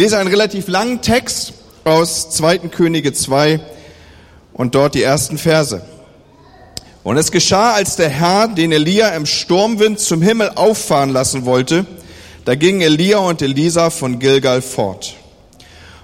lese 0.00 0.16
einen 0.16 0.30
relativ 0.30 0.66
langen 0.68 1.02
Text 1.02 1.52
aus 1.84 2.30
2. 2.30 2.70
Könige 2.70 3.12
2 3.12 3.60
und 4.54 4.74
dort 4.74 4.94
die 4.94 5.02
ersten 5.02 5.36
Verse. 5.36 5.82
Und 7.02 7.18
es 7.18 7.30
geschah, 7.30 7.74
als 7.74 7.96
der 7.96 8.08
Herr 8.08 8.48
den 8.48 8.72
Elia 8.72 9.10
im 9.10 9.26
Sturmwind 9.26 10.00
zum 10.00 10.22
Himmel 10.22 10.52
auffahren 10.54 11.10
lassen 11.10 11.44
wollte, 11.44 11.84
da 12.46 12.54
gingen 12.54 12.80
Elia 12.80 13.18
und 13.18 13.42
Elisa 13.42 13.90
von 13.90 14.18
Gilgal 14.18 14.62
fort. 14.62 15.16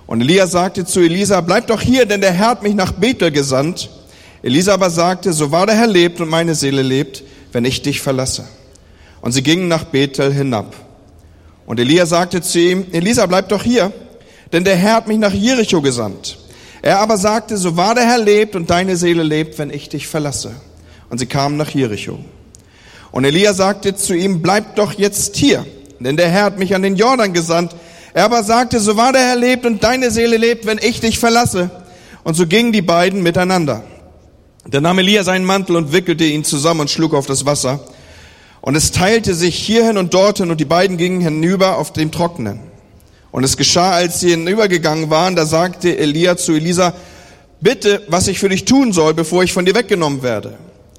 Und 0.06 0.20
Elia 0.20 0.46
sagte 0.46 0.84
zu 0.84 1.00
Elisa, 1.00 1.40
bleib 1.40 1.68
doch 1.68 1.80
hier, 1.80 2.04
denn 2.04 2.20
der 2.20 2.32
Herr 2.32 2.48
hat 2.48 2.62
mich 2.62 2.74
nach 2.74 2.92
Bethel 2.92 3.30
gesandt. 3.30 3.88
Elisa 4.42 4.74
aber 4.74 4.90
sagte, 4.90 5.32
so 5.32 5.52
wahr 5.52 5.64
der 5.64 5.76
Herr 5.76 5.86
lebt 5.86 6.20
und 6.20 6.28
meine 6.28 6.54
Seele 6.54 6.82
lebt, 6.82 7.24
wenn 7.50 7.64
ich 7.64 7.80
dich 7.80 8.02
verlasse. 8.02 8.44
Und 9.22 9.32
sie 9.32 9.42
gingen 9.42 9.68
nach 9.68 9.84
Bethel 9.84 10.34
hinab. 10.34 10.85
Und 11.66 11.80
Elia 11.80 12.06
sagte 12.06 12.40
zu 12.40 12.60
ihm, 12.60 12.86
Elisa, 12.92 13.26
bleib 13.26 13.48
doch 13.48 13.64
hier, 13.64 13.92
denn 14.52 14.64
der 14.64 14.76
Herr 14.76 14.94
hat 14.94 15.08
mich 15.08 15.18
nach 15.18 15.34
Jericho 15.34 15.82
gesandt. 15.82 16.38
Er 16.80 17.00
aber 17.00 17.16
sagte, 17.16 17.56
so 17.56 17.76
wahr 17.76 17.96
der 17.96 18.06
Herr 18.06 18.18
lebt 18.18 18.54
und 18.54 18.70
deine 18.70 18.96
Seele 18.96 19.24
lebt, 19.24 19.58
wenn 19.58 19.70
ich 19.70 19.88
dich 19.88 20.06
verlasse. 20.06 20.52
Und 21.10 21.18
sie 21.18 21.26
kamen 21.26 21.56
nach 21.56 21.70
Jericho. 21.70 22.20
Und 23.10 23.24
Elia 23.24 23.54
sagte 23.54 23.96
zu 23.96 24.14
ihm, 24.14 24.42
bleib 24.42 24.76
doch 24.76 24.92
jetzt 24.92 25.36
hier, 25.36 25.66
denn 25.98 26.16
der 26.16 26.28
Herr 26.28 26.44
hat 26.44 26.58
mich 26.58 26.74
an 26.74 26.82
den 26.82 26.96
Jordan 26.96 27.32
gesandt. 27.32 27.74
Er 28.14 28.24
aber 28.24 28.44
sagte, 28.44 28.78
so 28.78 28.96
wahr 28.96 29.12
der 29.12 29.22
Herr 29.22 29.36
lebt 29.36 29.66
und 29.66 29.82
deine 29.82 30.10
Seele 30.10 30.36
lebt, 30.36 30.66
wenn 30.66 30.78
ich 30.78 31.00
dich 31.00 31.18
verlasse. 31.18 31.70
Und 32.22 32.34
so 32.34 32.46
gingen 32.46 32.72
die 32.72 32.82
beiden 32.82 33.22
miteinander. 33.22 33.84
Da 34.68 34.80
nahm 34.80 34.98
Elia 34.98 35.22
seinen 35.24 35.44
Mantel 35.44 35.76
und 35.76 35.92
wickelte 35.92 36.24
ihn 36.24 36.44
zusammen 36.44 36.80
und 36.80 36.90
schlug 36.90 37.14
auf 37.14 37.26
das 37.26 37.46
Wasser. 37.46 37.80
Und 38.66 38.74
es 38.74 38.90
teilte 38.90 39.32
sich 39.36 39.54
hierhin 39.54 39.96
und 39.96 40.12
dorthin 40.12 40.50
und 40.50 40.58
die 40.58 40.64
beiden 40.64 40.96
gingen 40.96 41.20
hinüber 41.20 41.78
auf 41.78 41.92
dem 41.92 42.10
Trockenen. 42.10 42.58
Und 43.30 43.44
es 43.44 43.56
geschah, 43.56 43.92
als 43.92 44.18
sie 44.18 44.30
hinübergegangen 44.30 45.08
waren, 45.08 45.36
da 45.36 45.46
sagte 45.46 45.96
Elia 45.96 46.36
zu 46.36 46.52
Elisa, 46.52 46.92
bitte, 47.60 48.02
was 48.08 48.26
ich 48.26 48.40
für 48.40 48.48
dich 48.48 48.64
tun 48.64 48.92
soll, 48.92 49.14
bevor 49.14 49.44
ich 49.44 49.52
von 49.52 49.64
dir 49.64 49.76
weggenommen 49.76 50.24
werde. 50.24 50.54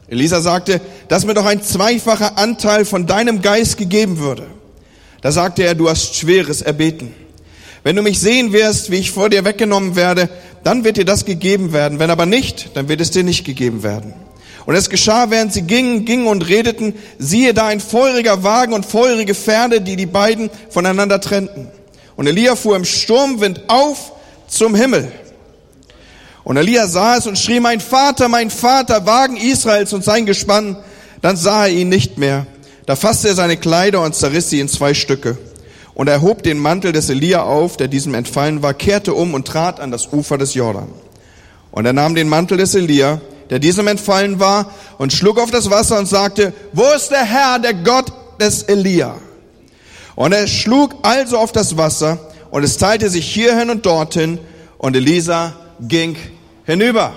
Elisa 0.07 0.39
sagte, 0.39 0.79
dass 1.09 1.25
mir 1.25 1.33
doch 1.33 1.45
ein 1.45 1.61
zweifacher 1.61 2.37
Anteil 2.37 2.85
von 2.85 3.05
deinem 3.05 3.41
Geist 3.41 3.75
gegeben 3.75 4.19
würde. 4.19 4.47
Da 5.19 5.33
sagte 5.33 5.63
er, 5.63 5.75
du 5.75 5.89
hast 5.89 6.15
schweres 6.15 6.61
erbeten. 6.61 7.13
Wenn 7.83 7.97
du 7.97 8.01
mich 8.01 8.21
sehen 8.21 8.53
wirst, 8.53 8.91
wie 8.91 8.95
ich 8.95 9.11
vor 9.11 9.29
dir 9.29 9.43
weggenommen 9.43 9.97
werde, 9.97 10.29
dann 10.63 10.85
wird 10.85 10.95
dir 10.95 11.03
das 11.03 11.25
gegeben 11.25 11.73
werden. 11.73 11.99
Wenn 11.99 12.11
aber 12.11 12.25
nicht, 12.25 12.77
dann 12.77 12.87
wird 12.87 13.01
es 13.01 13.11
dir 13.11 13.25
nicht 13.25 13.43
gegeben 13.43 13.83
werden. 13.83 14.13
Und 14.67 14.75
es 14.75 14.89
geschah, 14.89 15.29
während 15.29 15.53
sie 15.53 15.61
gingen, 15.61 16.03
gingen 16.03 16.27
und 16.27 16.49
redeten, 16.49 16.93
siehe 17.17 17.53
da 17.53 17.67
ein 17.67 17.79
feuriger 17.79 18.43
Wagen 18.43 18.73
und 18.73 18.85
feurige 18.85 19.33
Pferde, 19.33 19.79
die 19.79 19.95
die 19.95 20.05
beiden 20.05 20.49
voneinander 20.69 21.21
trennten. 21.21 21.69
Und 22.17 22.27
Elia 22.27 22.57
fuhr 22.57 22.75
im 22.75 22.83
Sturmwind 22.83 23.61
auf 23.69 24.11
zum 24.49 24.75
Himmel. 24.75 25.09
Und 26.43 26.57
Elia 26.57 26.85
sah 26.87 27.15
es 27.15 27.27
und 27.27 27.39
schrie, 27.39 27.61
mein 27.61 27.79
Vater, 27.79 28.27
mein 28.27 28.49
Vater, 28.49 29.05
Wagen 29.05 29.37
Israels 29.37 29.93
und 29.93 30.03
sein 30.03 30.25
Gespann. 30.25 30.75
Dann 31.21 31.37
sah 31.37 31.67
er 31.67 31.71
ihn 31.71 31.87
nicht 31.87 32.17
mehr. 32.17 32.45
Da 32.85 32.97
fasste 32.97 33.29
er 33.29 33.35
seine 33.35 33.55
Kleider 33.55 34.01
und 34.01 34.15
zerriss 34.15 34.49
sie 34.49 34.59
in 34.59 34.67
zwei 34.67 34.93
Stücke. 34.93 35.37
Und 35.93 36.09
er 36.09 36.21
hob 36.21 36.43
den 36.43 36.59
Mantel 36.59 36.91
des 36.91 37.09
Elia 37.09 37.43
auf, 37.43 37.77
der 37.77 37.87
diesem 37.87 38.13
entfallen 38.13 38.61
war, 38.63 38.73
kehrte 38.73 39.13
um 39.13 39.33
und 39.33 39.47
trat 39.47 39.79
an 39.79 39.91
das 39.91 40.11
Ufer 40.11 40.37
des 40.37 40.55
Jordan. 40.55 40.89
Und 41.71 41.85
er 41.85 41.93
nahm 41.93 42.15
den 42.15 42.27
Mantel 42.27 42.57
des 42.57 42.75
Elia, 42.75 43.21
der 43.49 43.59
diesem 43.59 43.87
entfallen 43.87 44.39
war, 44.39 44.71
und 44.97 45.13
schlug 45.13 45.39
auf 45.39 45.51
das 45.51 45.69
Wasser 45.69 45.97
und 45.97 46.07
sagte, 46.07 46.53
wo 46.73 46.83
ist 46.95 47.09
der 47.09 47.23
Herr, 47.23 47.59
der 47.59 47.73
Gott 47.73 48.11
des 48.39 48.63
Elia? 48.63 49.15
Und 50.15 50.31
er 50.31 50.47
schlug 50.47 50.95
also 51.03 51.37
auf 51.37 51.51
das 51.51 51.77
Wasser, 51.77 52.19
und 52.49 52.63
es 52.63 52.77
teilte 52.77 53.09
sich 53.09 53.25
hierhin 53.25 53.69
und 53.69 53.85
dorthin, 53.85 54.39
und 54.77 54.95
Elisa 54.95 55.53
ging 55.79 56.15
hinüber. 56.65 57.13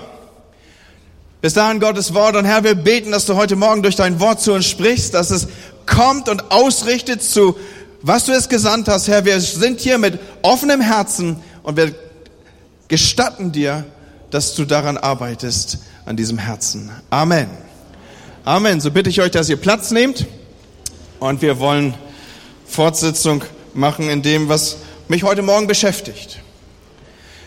Bis 1.41 1.53
dahin 1.53 1.79
Gottes 1.79 2.13
Wort 2.13 2.35
und 2.35 2.45
Herr, 2.45 2.63
wir 2.63 2.75
beten, 2.75 3.11
dass 3.11 3.25
du 3.25 3.35
heute 3.35 3.55
Morgen 3.55 3.81
durch 3.81 3.95
dein 3.95 4.19
Wort 4.19 4.41
zu 4.41 4.53
uns 4.53 4.65
sprichst, 4.65 5.13
dass 5.13 5.31
es 5.31 5.47
kommt 5.85 6.29
und 6.29 6.51
ausrichtet 6.51 7.23
zu 7.23 7.55
was 8.01 8.25
du 8.25 8.31
es 8.31 8.49
gesandt 8.49 8.87
hast, 8.87 9.07
Herr. 9.07 9.25
Wir 9.25 9.39
sind 9.39 9.79
hier 9.79 9.97
mit 9.97 10.19
offenem 10.41 10.81
Herzen 10.81 11.37
und 11.63 11.77
wir 11.77 11.93
gestatten 12.87 13.51
dir, 13.51 13.85
dass 14.31 14.55
du 14.55 14.65
daran 14.65 14.97
arbeitest, 14.97 15.79
an 16.05 16.17
diesem 16.17 16.37
Herzen. 16.37 16.91
Amen. 17.09 17.49
Amen. 18.43 18.81
So 18.81 18.91
bitte 18.91 19.09
ich 19.09 19.21
euch, 19.21 19.31
dass 19.31 19.49
ihr 19.49 19.57
Platz 19.57 19.91
nehmt 19.91 20.25
und 21.19 21.41
wir 21.41 21.59
wollen 21.59 21.93
Fortsetzung 22.65 23.43
machen 23.73 24.09
in 24.09 24.21
dem, 24.21 24.49
was 24.49 24.77
mich 25.07 25.23
heute 25.23 25.41
Morgen 25.41 25.67
beschäftigt. 25.67 26.39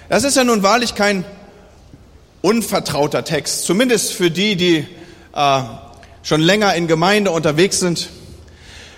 Das 0.08 0.24
ist 0.24 0.36
ja 0.36 0.44
nun 0.44 0.62
wahrlich 0.62 0.94
kein 0.94 1.24
unvertrauter 2.42 3.24
Text, 3.24 3.64
zumindest 3.64 4.12
für 4.12 4.30
die, 4.30 4.54
die 4.54 4.86
äh, 5.34 5.60
schon 6.22 6.40
länger 6.40 6.74
in 6.74 6.86
Gemeinde 6.86 7.30
unterwegs 7.30 7.80
sind. 7.80 8.10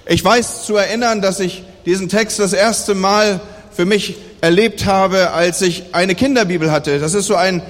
Ich 0.06 0.24
weiß 0.24 0.64
zu 0.64 0.76
erinnern, 0.76 1.22
dass 1.22 1.40
ich 1.40 1.62
diesen 1.86 2.08
Text 2.08 2.38
das 2.38 2.52
erste 2.52 2.94
Mal 2.94 3.40
für 3.72 3.84
mich 3.84 4.16
erlebt 4.40 4.84
habe, 4.84 5.30
als 5.30 5.62
ich 5.62 5.94
eine 5.94 6.14
Kinderbibel 6.14 6.70
hatte. 6.70 6.98
Das 6.98 7.14
ist 7.14 7.26
so 7.26 7.36
ein 7.36 7.62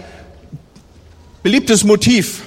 beliebtes 1.46 1.84
Motiv. 1.84 2.42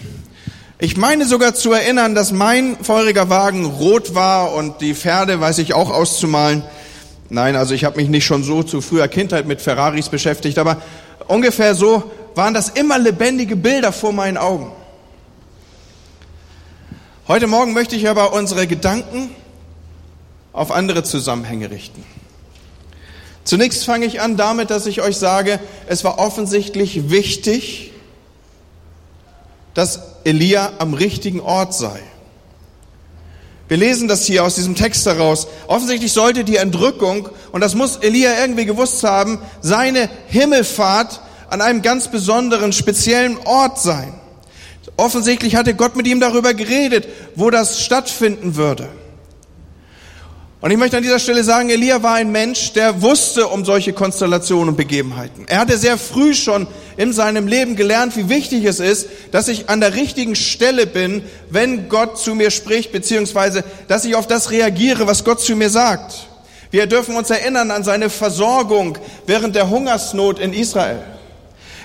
Ich 0.77 0.97
meine 0.97 1.25
sogar 1.25 1.55
zu 1.55 1.71
erinnern, 1.71 2.15
dass 2.15 2.33
mein 2.33 2.75
feuriger 2.83 3.29
Wagen 3.29 3.63
rot 3.63 4.13
war 4.13 4.51
und 4.51 4.81
die 4.81 4.93
Pferde 4.93 5.39
weiß 5.39 5.59
ich 5.59 5.73
auch 5.73 5.89
auszumalen. 5.89 6.63
Nein, 7.29 7.55
also 7.55 7.73
ich 7.73 7.85
habe 7.85 7.95
mich 7.95 8.09
nicht 8.09 8.25
schon 8.25 8.43
so 8.43 8.61
zu 8.61 8.81
früher 8.81 9.07
Kindheit 9.07 9.47
mit 9.47 9.61
Ferraris 9.61 10.09
beschäftigt, 10.09 10.57
aber 10.57 10.81
ungefähr 11.29 11.75
so 11.75 12.11
waren 12.35 12.53
das 12.53 12.67
immer 12.67 12.99
lebendige 12.99 13.55
Bilder 13.55 13.93
vor 13.93 14.11
meinen 14.11 14.35
Augen. 14.35 14.69
Heute 17.29 17.47
Morgen 17.47 17.71
möchte 17.71 17.95
ich 17.95 18.09
aber 18.09 18.33
unsere 18.33 18.67
Gedanken 18.67 19.33
auf 20.51 20.73
andere 20.73 21.03
Zusammenhänge 21.03 21.71
richten. 21.71 22.03
Zunächst 23.45 23.85
fange 23.85 24.05
ich 24.07 24.19
an 24.19 24.35
damit, 24.35 24.69
dass 24.69 24.85
ich 24.87 25.01
euch 25.01 25.15
sage, 25.15 25.61
es 25.87 26.03
war 26.03 26.19
offensichtlich 26.19 27.09
wichtig, 27.11 27.88
dass 29.79 30.01
Elia 30.25 30.73
am 30.79 30.93
richtigen 30.93 31.39
Ort 31.39 31.73
sei. 31.73 32.01
Wir 33.69 33.77
lesen 33.77 34.09
das 34.09 34.25
hier 34.25 34.43
aus 34.43 34.55
diesem 34.55 34.75
Text 34.75 35.05
heraus. 35.05 35.47
Offensichtlich 35.67 36.11
sollte 36.11 36.43
die 36.43 36.57
Entrückung, 36.57 37.29
und 37.53 37.61
das 37.61 37.75
muss 37.75 37.95
Elia 37.95 38.41
irgendwie 38.41 38.65
gewusst 38.65 39.01
haben, 39.05 39.39
seine 39.61 40.09
Himmelfahrt 40.27 41.21
an 41.49 41.61
einem 41.61 41.81
ganz 41.81 42.09
besonderen, 42.11 42.73
speziellen 42.73 43.37
Ort 43.45 43.79
sein. 43.79 44.13
Offensichtlich 44.97 45.55
hatte 45.55 45.73
Gott 45.75 45.95
mit 45.95 46.07
ihm 46.07 46.19
darüber 46.19 46.53
geredet, 46.53 47.07
wo 47.35 47.49
das 47.49 47.81
stattfinden 47.81 48.57
würde. 48.57 48.89
Und 50.61 50.71
ich 50.71 50.77
möchte 50.77 50.97
an 50.97 51.03
dieser 51.03 51.19
Stelle 51.19 51.45
sagen, 51.45 51.69
Elia 51.69 52.03
war 52.03 52.15
ein 52.15 52.33
Mensch, 52.33 52.73
der 52.73 53.01
wusste 53.01 53.47
um 53.47 53.63
solche 53.63 53.93
Konstellationen 53.93 54.69
und 54.69 54.75
Begebenheiten. 54.75 55.45
Er 55.47 55.59
hatte 55.59 55.77
sehr 55.77 55.97
früh 55.97 56.33
schon 56.33 56.67
in 56.97 57.13
seinem 57.13 57.47
Leben 57.47 57.77
gelernt, 57.77 58.17
wie 58.17 58.27
wichtig 58.27 58.65
es 58.65 58.81
ist, 58.81 59.07
dass 59.31 59.47
ich 59.47 59.69
an 59.69 59.79
der 59.79 59.95
richtigen 59.95 60.35
Stelle 60.35 60.85
bin, 60.85 61.23
wenn 61.49 61.87
Gott 61.87 62.19
zu 62.19 62.35
mir 62.35 62.51
spricht, 62.51 62.91
beziehungsweise, 62.91 63.63
dass 63.87 64.03
ich 64.03 64.15
auf 64.15 64.27
das 64.27 64.51
reagiere, 64.51 65.07
was 65.07 65.23
Gott 65.23 65.39
zu 65.39 65.55
mir 65.55 65.69
sagt. 65.69 66.27
Wir 66.71 66.87
dürfen 66.87 67.15
uns 67.15 67.29
erinnern 67.29 67.71
an 67.71 67.85
seine 67.85 68.09
Versorgung 68.09 68.97
während 69.27 69.55
der 69.55 69.69
Hungersnot 69.69 70.39
in 70.39 70.51
Israel. 70.51 71.01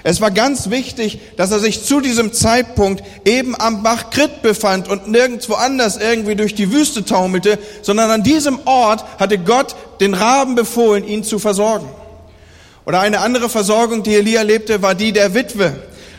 Es 0.07 0.21
war 0.21 0.31
ganz 0.31 0.69
wichtig, 0.69 1.19
dass 1.39 1.51
er 1.51 1.61
sich 1.61 1.83
zu 1.83 2.03
diesem 2.03 2.35
Zeitpunkt 2.35 3.03
eben 3.25 3.59
am 3.59 3.83
Bach 3.83 4.11
Krit 4.11 4.43
befand 4.43 4.87
und 4.87 5.09
nirgendwo 5.09 5.55
anders 5.55 5.97
irgendwie 5.97 6.37
durch 6.37 6.55
die 6.55 6.71
Wüste 6.71 7.07
taumelte, 7.07 7.59
sondern 7.81 8.11
an 8.11 8.23
diesem 8.23 8.59
Ort 8.67 9.03
hatte 9.19 9.39
Gott 9.39 9.75
den 10.01 10.13
Raben 10.13 10.57
befohlen, 10.57 11.09
ihn 11.09 11.25
zu 11.25 11.39
versorgen. 11.39 11.89
Oder 12.85 13.01
eine 13.01 13.21
andere 13.21 13.49
Versorgung, 13.49 14.03
die 14.03 14.15
Elia 14.15 14.43
lebte, 14.43 14.83
war 14.83 14.95
die 14.95 15.13
der 15.13 15.33
Witwe. 15.33 15.75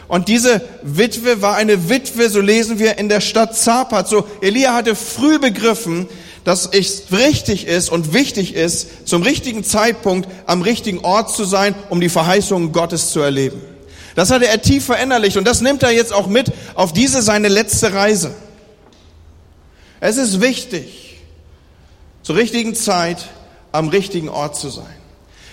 Und 0.07 0.29
diese 0.29 0.61
Witwe 0.81 1.43
war 1.43 1.55
eine 1.55 1.87
Witwe, 1.87 2.31
so 2.31 2.41
lesen 2.41 2.79
wir 2.79 2.97
in 2.97 3.07
der 3.07 3.21
Stadt 3.21 3.55
Zapat. 3.55 4.07
So 4.07 4.25
Elia 4.41 4.73
hatte 4.73 4.95
früh 4.95 5.37
begriffen, 5.37 6.07
dass 6.43 6.65
es 6.65 7.03
richtig 7.11 7.67
ist 7.67 7.91
und 7.91 8.15
wichtig 8.15 8.55
ist, 8.55 9.07
zum 9.07 9.21
richtigen 9.21 9.63
Zeitpunkt 9.63 10.27
am 10.47 10.63
richtigen 10.63 11.05
Ort 11.05 11.29
zu 11.35 11.43
sein, 11.43 11.75
um 11.91 12.01
die 12.01 12.09
Verheißungen 12.09 12.71
Gottes 12.71 13.11
zu 13.11 13.19
erleben. 13.19 13.74
Das 14.15 14.31
hatte 14.31 14.47
er 14.47 14.61
tief 14.61 14.85
verinnerlicht 14.85 15.37
und 15.37 15.45
das 15.45 15.61
nimmt 15.61 15.83
er 15.83 15.91
jetzt 15.91 16.13
auch 16.13 16.27
mit 16.27 16.51
auf 16.73 16.93
diese 16.93 17.21
seine 17.21 17.49
letzte 17.49 17.93
Reise. 17.93 18.33
Es 19.99 20.17
ist 20.17 20.41
wichtig, 20.41 21.17
zur 22.23 22.35
richtigen 22.35 22.75
Zeit 22.75 23.17
am 23.71 23.89
richtigen 23.89 24.29
Ort 24.29 24.55
zu 24.55 24.69
sein. 24.69 24.85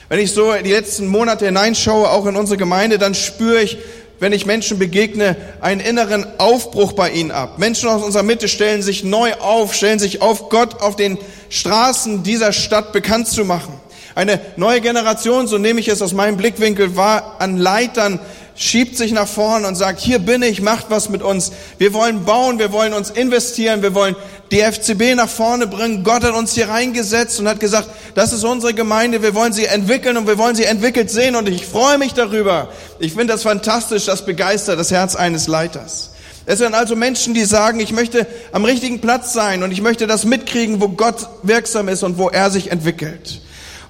Wenn 0.08 0.20
ich 0.20 0.32
so 0.32 0.52
die 0.52 0.70
letzten 0.70 1.06
Monate 1.06 1.46
hineinschaue, 1.46 2.08
auch 2.10 2.26
in 2.26 2.36
unsere 2.36 2.56
Gemeinde, 2.56 2.98
dann 2.98 3.14
spüre 3.14 3.62
ich, 3.62 3.78
wenn 4.20 4.32
ich 4.32 4.46
Menschen 4.46 4.78
begegne, 4.78 5.36
einen 5.60 5.80
inneren 5.80 6.26
Aufbruch 6.38 6.92
bei 6.92 7.10
ihnen 7.10 7.32
ab. 7.32 7.58
Menschen 7.58 7.88
aus 7.88 8.02
unserer 8.02 8.22
Mitte 8.22 8.46
stellen 8.46 8.82
sich 8.82 9.02
neu 9.02 9.32
auf, 9.34 9.74
stellen 9.74 9.98
sich 9.98 10.22
auf, 10.22 10.48
Gott 10.48 10.80
auf 10.80 10.94
den 10.94 11.18
Straßen 11.48 12.22
dieser 12.22 12.52
Stadt 12.52 12.92
bekannt 12.92 13.26
zu 13.26 13.44
machen. 13.44 13.72
Eine 14.14 14.40
neue 14.56 14.80
Generation, 14.80 15.46
so 15.46 15.58
nehme 15.58 15.80
ich 15.80 15.88
es 15.88 16.02
aus 16.02 16.12
meinem 16.12 16.36
Blickwinkel 16.36 16.96
wahr, 16.96 17.36
an 17.38 17.56
Leitern 17.56 18.20
schiebt 18.54 18.96
sich 18.96 19.12
nach 19.12 19.26
vorn 19.26 19.64
und 19.64 19.74
sagt, 19.74 20.00
hier 20.00 20.18
bin 20.18 20.42
ich, 20.42 20.60
macht 20.60 20.86
was 20.88 21.08
mit 21.08 21.22
uns. 21.22 21.52
Wir 21.78 21.92
wollen 21.92 22.24
bauen, 22.24 22.58
wir 22.58 22.72
wollen 22.72 22.92
uns 22.92 23.10
investieren, 23.10 23.82
wir 23.82 23.94
wollen 23.94 24.16
die 24.50 24.60
FCB 24.60 25.14
nach 25.14 25.28
vorne 25.28 25.66
bringen. 25.66 26.04
Gott 26.04 26.24
hat 26.24 26.34
uns 26.34 26.52
hier 26.52 26.68
reingesetzt 26.68 27.40
und 27.40 27.48
hat 27.48 27.60
gesagt, 27.60 27.88
das 28.14 28.32
ist 28.32 28.44
unsere 28.44 28.74
Gemeinde, 28.74 29.22
wir 29.22 29.34
wollen 29.34 29.52
sie 29.52 29.66
entwickeln 29.66 30.16
und 30.16 30.26
wir 30.26 30.38
wollen 30.38 30.54
sie 30.54 30.64
entwickelt 30.64 31.10
sehen 31.10 31.36
und 31.36 31.48
ich 31.48 31.66
freue 31.66 31.98
mich 31.98 32.12
darüber. 32.12 32.68
Ich 32.98 33.12
finde 33.12 33.32
das 33.32 33.42
fantastisch, 33.42 34.06
das 34.06 34.26
begeistert 34.26 34.78
das 34.78 34.90
Herz 34.90 35.16
eines 35.16 35.46
Leiters. 35.46 36.10
Es 36.44 36.58
sind 36.58 36.74
also 36.74 36.96
Menschen, 36.96 37.34
die 37.34 37.44
sagen, 37.44 37.78
ich 37.80 37.92
möchte 37.92 38.26
am 38.50 38.64
richtigen 38.64 39.00
Platz 39.00 39.32
sein 39.32 39.62
und 39.62 39.70
ich 39.70 39.80
möchte 39.80 40.06
das 40.06 40.24
mitkriegen, 40.24 40.80
wo 40.80 40.88
Gott 40.88 41.28
wirksam 41.42 41.88
ist 41.88 42.02
und 42.02 42.18
wo 42.18 42.28
er 42.28 42.50
sich 42.50 42.70
entwickelt. 42.70 43.40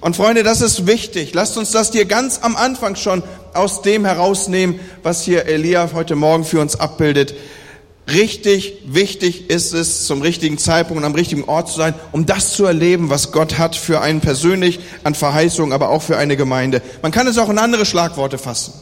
Und 0.03 0.17
Freunde, 0.17 0.43
das 0.43 0.59
ist 0.59 0.85
wichtig. 0.85 1.33
Lasst 1.33 1.57
uns 1.57 1.71
das 1.71 1.89
dir 1.89 2.03
ganz 2.03 2.39
am 2.41 2.57
Anfang 2.57 2.97
schon 2.97 3.23
aus 3.53 3.83
dem 3.83 4.03
herausnehmen, 4.03 4.81
was 5.01 5.23
hier 5.23 5.45
Elia 5.45 5.89
heute 5.93 6.17
Morgen 6.17 6.43
für 6.43 6.59
uns 6.59 6.77
abbildet. 6.77 7.33
Richtig 8.11 8.79
wichtig 8.85 9.49
ist 9.49 9.73
es, 9.73 10.05
zum 10.05 10.21
richtigen 10.21 10.57
Zeitpunkt 10.57 11.01
und 11.01 11.05
am 11.05 11.15
richtigen 11.15 11.45
Ort 11.45 11.69
zu 11.69 11.77
sein, 11.77 11.93
um 12.11 12.25
das 12.25 12.51
zu 12.51 12.65
erleben, 12.65 13.09
was 13.09 13.31
Gott 13.31 13.57
hat 13.57 13.77
für 13.77 14.01
einen 14.01 14.19
persönlich 14.19 14.81
an 15.05 15.15
Verheißung, 15.15 15.71
aber 15.71 15.87
auch 15.87 16.01
für 16.01 16.17
eine 16.17 16.35
Gemeinde. 16.35 16.81
Man 17.01 17.13
kann 17.13 17.25
es 17.27 17.37
auch 17.37 17.47
in 17.47 17.57
andere 17.57 17.85
Schlagworte 17.85 18.37
fassen. 18.37 18.73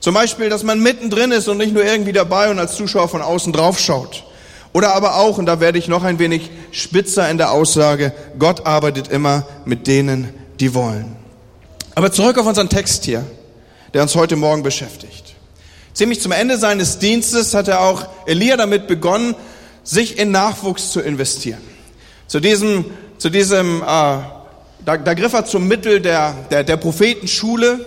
Zum 0.00 0.14
Beispiel, 0.14 0.48
dass 0.48 0.64
man 0.64 0.80
mittendrin 0.80 1.30
ist 1.30 1.46
und 1.46 1.58
nicht 1.58 1.72
nur 1.72 1.84
irgendwie 1.84 2.12
dabei 2.12 2.50
und 2.50 2.58
als 2.58 2.74
Zuschauer 2.74 3.08
von 3.08 3.22
außen 3.22 3.52
drauf 3.52 3.78
schaut. 3.78 4.24
Oder 4.74 4.94
aber 4.94 5.16
auch, 5.16 5.38
und 5.38 5.46
da 5.46 5.60
werde 5.60 5.78
ich 5.78 5.86
noch 5.86 6.02
ein 6.02 6.18
wenig 6.18 6.50
spitzer 6.72 7.30
in 7.30 7.38
der 7.38 7.52
Aussage, 7.52 8.12
Gott 8.38 8.66
arbeitet 8.66 9.06
immer 9.06 9.46
mit 9.64 9.86
denen, 9.86 10.34
die 10.58 10.74
wollen. 10.74 11.14
Aber 11.94 12.10
zurück 12.10 12.36
auf 12.38 12.46
unseren 12.46 12.68
Text 12.68 13.04
hier, 13.04 13.24
der 13.94 14.02
uns 14.02 14.16
heute 14.16 14.34
Morgen 14.34 14.64
beschäftigt. 14.64 15.36
Ziemlich 15.92 16.20
zum 16.20 16.32
Ende 16.32 16.58
seines 16.58 16.98
Dienstes 16.98 17.54
hat 17.54 17.68
er 17.68 17.82
auch 17.82 18.04
Elia 18.26 18.56
damit 18.56 18.88
begonnen, 18.88 19.36
sich 19.84 20.18
in 20.18 20.32
Nachwuchs 20.32 20.90
zu 20.90 21.00
investieren. 21.00 21.60
Zu 22.26 22.40
diesem, 22.40 22.84
zu 23.18 23.30
diesem, 23.30 23.80
äh, 23.80 23.84
da, 23.84 24.24
da 24.84 25.14
griff 25.14 25.34
er 25.34 25.44
zum 25.44 25.68
Mittel 25.68 26.00
der, 26.00 26.34
der, 26.50 26.64
der 26.64 26.78
Prophetenschule, 26.78 27.86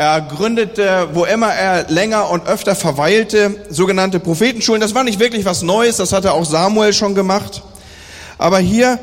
er 0.00 0.22
gründete, 0.22 1.10
wo 1.12 1.26
immer 1.26 1.52
er 1.52 1.90
länger 1.90 2.30
und 2.30 2.46
öfter 2.46 2.74
verweilte, 2.74 3.56
sogenannte 3.68 4.18
Prophetenschulen. 4.18 4.80
Das 4.80 4.94
war 4.94 5.04
nicht 5.04 5.20
wirklich 5.20 5.44
was 5.44 5.60
Neues, 5.60 5.98
das 5.98 6.14
hatte 6.14 6.32
auch 6.32 6.46
Samuel 6.46 6.94
schon 6.94 7.14
gemacht. 7.14 7.62
Aber 8.38 8.58
hier, 8.60 8.98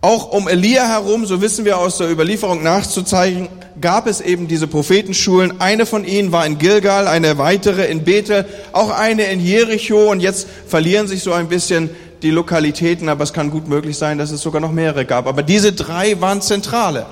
auch 0.00 0.32
um 0.32 0.48
Elia 0.48 0.88
herum, 0.88 1.26
so 1.26 1.42
wissen 1.42 1.66
wir 1.66 1.76
aus 1.76 1.98
der 1.98 2.10
Überlieferung 2.10 2.62
nachzuzeigen, 2.62 3.50
gab 3.78 4.06
es 4.06 4.22
eben 4.22 4.48
diese 4.48 4.66
Prophetenschulen. 4.66 5.60
Eine 5.60 5.84
von 5.84 6.06
ihnen 6.06 6.32
war 6.32 6.46
in 6.46 6.56
Gilgal, 6.56 7.08
eine 7.08 7.36
weitere 7.36 7.84
in 7.84 8.04
Bethel, 8.04 8.46
auch 8.72 8.88
eine 8.88 9.24
in 9.24 9.40
Jericho. 9.40 10.10
Und 10.10 10.20
jetzt 10.20 10.48
verlieren 10.66 11.08
sich 11.08 11.22
so 11.22 11.34
ein 11.34 11.48
bisschen 11.48 11.90
die 12.22 12.30
Lokalitäten, 12.30 13.10
aber 13.10 13.22
es 13.22 13.34
kann 13.34 13.50
gut 13.50 13.68
möglich 13.68 13.98
sein, 13.98 14.16
dass 14.16 14.30
es 14.30 14.40
sogar 14.40 14.62
noch 14.62 14.72
mehrere 14.72 15.04
gab. 15.04 15.26
Aber 15.26 15.42
diese 15.42 15.74
drei 15.74 16.18
waren 16.22 16.40
zentrale 16.40 17.04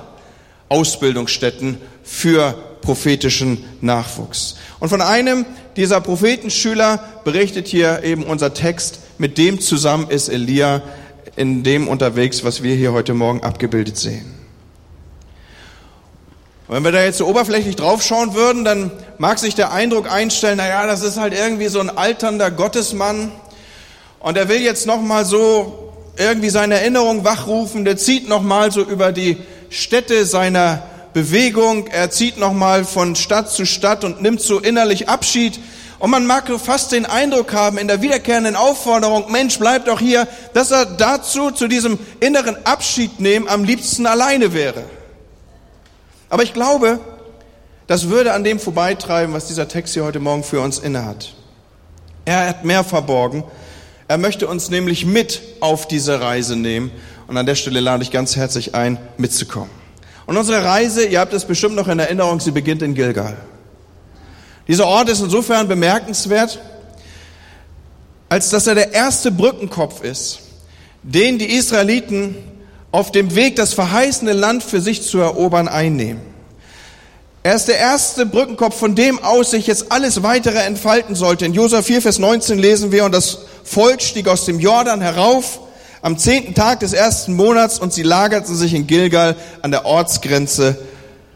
Ausbildungsstätten 0.71 1.77
für 2.03 2.55
prophetischen 2.85 3.65
Nachwuchs. 3.81 4.57
Und 4.79 4.91
von 4.91 5.01
einem 5.01 5.47
dieser 5.77 6.01
Prophetenschüler 6.01 7.03
berichtet 7.25 7.67
hier 7.67 8.05
eben 8.05 8.23
unser 8.25 8.55
Text, 8.55 9.01
mit 9.19 9.39
dem 9.39 9.61
zusammen 9.61 10.11
ist 10.11 10.29
Elia 10.29 10.83
in 11.37 11.65
dem 11.65 11.89
unterwegs, 11.89 12.45
was 12.45 12.63
wir 12.63 12.77
hier 12.77 12.93
heute 12.93 13.15
Morgen 13.15 13.43
abgebildet 13.43 13.97
sehen. 13.97 14.35
Und 16.69 16.77
wenn 16.77 16.85
wir 16.85 16.93
da 16.93 17.03
jetzt 17.03 17.19
so 17.19 17.27
oberflächlich 17.27 17.77
draufschauen 17.77 18.35
würden, 18.35 18.65
dann 18.65 18.91
mag 19.19 19.39
sich 19.39 19.55
der 19.55 19.73
Eindruck 19.73 20.11
einstellen, 20.11 20.59
na 20.59 20.69
ja, 20.69 20.87
das 20.87 21.03
ist 21.03 21.19
halt 21.19 21.35
irgendwie 21.35 21.69
so 21.69 21.81
ein 21.81 21.91
alternder 21.91 22.51
Gottesmann 22.51 23.33
und 24.21 24.37
er 24.37 24.49
will 24.49 24.61
jetzt 24.61 24.87
noch 24.87 25.01
mal 25.01 25.25
so 25.25 25.93
irgendwie 26.17 26.51
seine 26.51 26.77
Erinnerung 26.77 27.25
wachrufen, 27.25 27.85
der 27.85 27.97
zieht 27.97 28.29
noch 28.29 28.43
mal 28.43 28.71
so 28.71 28.83
über 28.83 29.13
die 29.13 29.39
Städte 29.69 30.25
seiner 30.25 30.83
Bewegung, 31.15 31.87
er 31.87 32.11
zieht 32.11 32.39
nochmal 32.39 32.85
von 32.85 33.15
Stadt 33.15 33.49
zu 33.49 33.65
Stadt 33.65 34.05
und 34.05 34.21
nimmt 34.21 34.43
so 34.43 34.59
innerlich 34.59 35.09
Abschied. 35.09 35.59
Und 36.01 36.11
man 36.11 36.27
mag 36.27 36.51
fast 36.61 36.93
den 36.93 37.07
Eindruck 37.07 37.55
haben 37.55 37.79
in 37.79 37.87
der 37.87 38.03
wiederkehrenden 38.03 38.57
Aufforderung, 38.57 39.31
Mensch, 39.31 39.59
bleib 39.59 39.87
doch 39.87 40.01
hier, 40.01 40.27
dass 40.53 40.73
er 40.73 40.85
dazu, 40.85 41.53
zu 41.53 41.69
diesem 41.69 41.99
inneren 42.21 42.57
Abschied 42.67 43.21
nehmen, 43.21 43.49
am 43.49 43.65
liebsten 43.65 44.07
alleine 44.07 44.53
wäre. 44.53 44.85
Aber 46.29 46.43
ich 46.43 46.53
glaube, 46.53 46.99
das 47.87 48.09
würde 48.09 48.33
an 48.33 48.43
dem 48.43 48.59
vorbeitreiben, 48.59 49.35
was 49.35 49.47
dieser 49.47 49.69
Text 49.69 49.95
hier 49.95 50.05
heute 50.05 50.19
Morgen 50.19 50.43
für 50.43 50.61
uns 50.61 50.81
innehat. 50.81 51.33
Er 52.25 52.49
hat 52.49 52.65
mehr 52.65 52.83
verborgen. 52.83 53.45
Er 54.09 54.19
möchte 54.19 54.49
uns 54.49 54.69
nämlich 54.69 55.07
mit 55.07 55.43
auf 55.61 55.87
diese 55.87 56.21
Reise 56.21 56.57
nehmen. 56.57 56.91
Und 57.29 57.37
an 57.37 57.47
der 57.47 57.55
Stelle 57.55 57.81
lade 57.81 58.03
ich 58.03 58.11
ganz 58.11 58.35
herzlich 58.35 58.75
ein, 58.75 58.99
mitzukommen. 59.17 59.84
Und 60.27 60.37
unsere 60.37 60.65
Reise, 60.65 61.05
ihr 61.05 61.21
habt 61.21 61.33
es 61.35 61.45
bestimmt 61.45 61.75
noch 61.75 61.89
in 61.89 61.99
Erinnerung, 61.99 62.41
sie 62.41 62.51
beginnt 62.51 62.83
in 62.83 62.95
Gilgal. 62.95 63.37
Dieser 64.67 64.87
Ort 64.87 65.11
ist 65.11 65.21
insofern 65.21 65.69
bemerkenswert, 65.69 66.59
als 68.31 68.49
dass 68.49 68.67
er 68.67 68.75
der 68.75 68.93
erste 68.93 69.31
Brückenkopf 69.31 70.03
ist, 70.03 70.41
den 71.03 71.39
die 71.39 71.55
Israeliten 71.55 72.35
auf 72.91 73.13
dem 73.13 73.35
Weg, 73.35 73.57
das 73.57 73.75
verheißene 73.75 74.33
Land 74.33 74.63
für 74.63 74.81
sich 74.81 75.03
zu 75.03 75.19
erobern, 75.19 75.69
einnehmen. 75.69 76.23
Er 77.43 77.57
ist 77.57 77.69
der 77.69 77.77
erste 77.77 78.25
Brückenkopf, 78.25 78.79
von 78.79 78.95
dem 78.95 79.23
aus 79.23 79.51
sich 79.51 79.67
jetzt 79.67 79.93
alles 79.93 80.23
weitere 80.23 80.61
entfalten 80.61 81.15
sollte. 81.15 81.45
In 81.45 81.53
Josua 81.53 81.83
4, 81.83 82.01
Vers 82.01 82.19
19 82.19 82.59
lesen 82.59 82.91
wir, 82.91 83.05
und 83.05 83.13
das 83.13 83.41
Volk 83.65 84.01
stieg 84.01 84.29
aus 84.29 84.47
dem 84.47 84.61
Jordan 84.61 85.03
herauf 85.03 85.61
am 86.05 86.19
zehnten 86.19 86.53
Tag 86.53 86.81
des 86.81 86.93
ersten 86.93 87.35
Monats 87.35 87.79
und 87.79 87.95
sie 87.95 88.03
lagerten 88.03 88.55
sich 88.55 88.75
in 88.75 88.87
Gilgal 88.87 89.37
an 89.63 89.71
der 89.71 89.87
Ortsgrenze, 89.87 90.77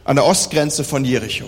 an 0.05 0.17
der 0.17 0.27
Ostgrenze 0.27 0.85
von 0.85 1.07
Jericho. 1.07 1.47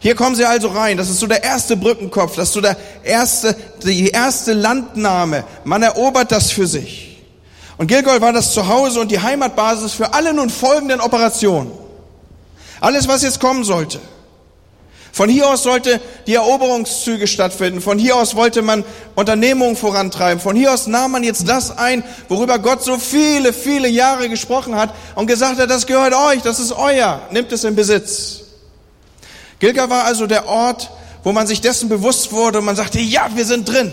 Hier 0.00 0.16
kommen 0.16 0.34
sie 0.34 0.44
also 0.44 0.66
rein. 0.66 0.96
Das 0.96 1.08
ist 1.08 1.20
so 1.20 1.28
der 1.28 1.44
erste 1.44 1.76
Brückenkopf. 1.76 2.34
Das 2.34 2.48
ist 2.48 2.54
so 2.54 2.60
der 2.60 2.76
erste, 3.04 3.54
die 3.84 4.08
erste 4.08 4.52
Landnahme. 4.52 5.44
Man 5.62 5.84
erobert 5.84 6.32
das 6.32 6.50
für 6.50 6.66
sich. 6.66 7.22
Und 7.76 7.86
Gilgal 7.86 8.20
war 8.20 8.32
das 8.32 8.52
Zuhause 8.52 9.00
und 9.00 9.12
die 9.12 9.20
Heimatbasis 9.20 9.92
für 9.92 10.12
alle 10.12 10.34
nun 10.34 10.50
folgenden 10.50 11.00
Operationen. 11.00 11.70
Alles, 12.80 13.06
was 13.06 13.22
jetzt 13.22 13.38
kommen 13.38 13.62
sollte. 13.62 14.00
Von 15.12 15.28
hier 15.28 15.46
aus 15.50 15.62
sollte 15.62 16.00
die 16.26 16.34
Eroberungszüge 16.34 17.26
stattfinden. 17.26 17.82
Von 17.82 17.98
hier 17.98 18.16
aus 18.16 18.34
wollte 18.34 18.62
man 18.62 18.82
Unternehmungen 19.14 19.76
vorantreiben. 19.76 20.40
Von 20.40 20.56
hier 20.56 20.72
aus 20.72 20.86
nahm 20.86 21.12
man 21.12 21.22
jetzt 21.22 21.46
das 21.46 21.76
ein, 21.76 22.02
worüber 22.30 22.58
Gott 22.58 22.82
so 22.82 22.96
viele, 22.96 23.52
viele 23.52 23.88
Jahre 23.88 24.30
gesprochen 24.30 24.74
hat 24.74 24.94
und 25.14 25.26
gesagt 25.26 25.60
hat, 25.60 25.68
das 25.68 25.86
gehört 25.86 26.14
euch, 26.14 26.40
das 26.40 26.58
ist 26.58 26.72
euer, 26.72 27.20
nimmt 27.30 27.52
es 27.52 27.64
in 27.64 27.76
Besitz. 27.76 28.40
Gilgal 29.58 29.90
war 29.90 30.04
also 30.04 30.26
der 30.26 30.48
Ort, 30.48 30.90
wo 31.22 31.32
man 31.32 31.46
sich 31.46 31.60
dessen 31.60 31.90
bewusst 31.90 32.32
wurde 32.32 32.60
und 32.60 32.64
man 32.64 32.76
sagte, 32.76 32.98
ja, 32.98 33.28
wir 33.34 33.44
sind 33.44 33.68
drin. 33.68 33.92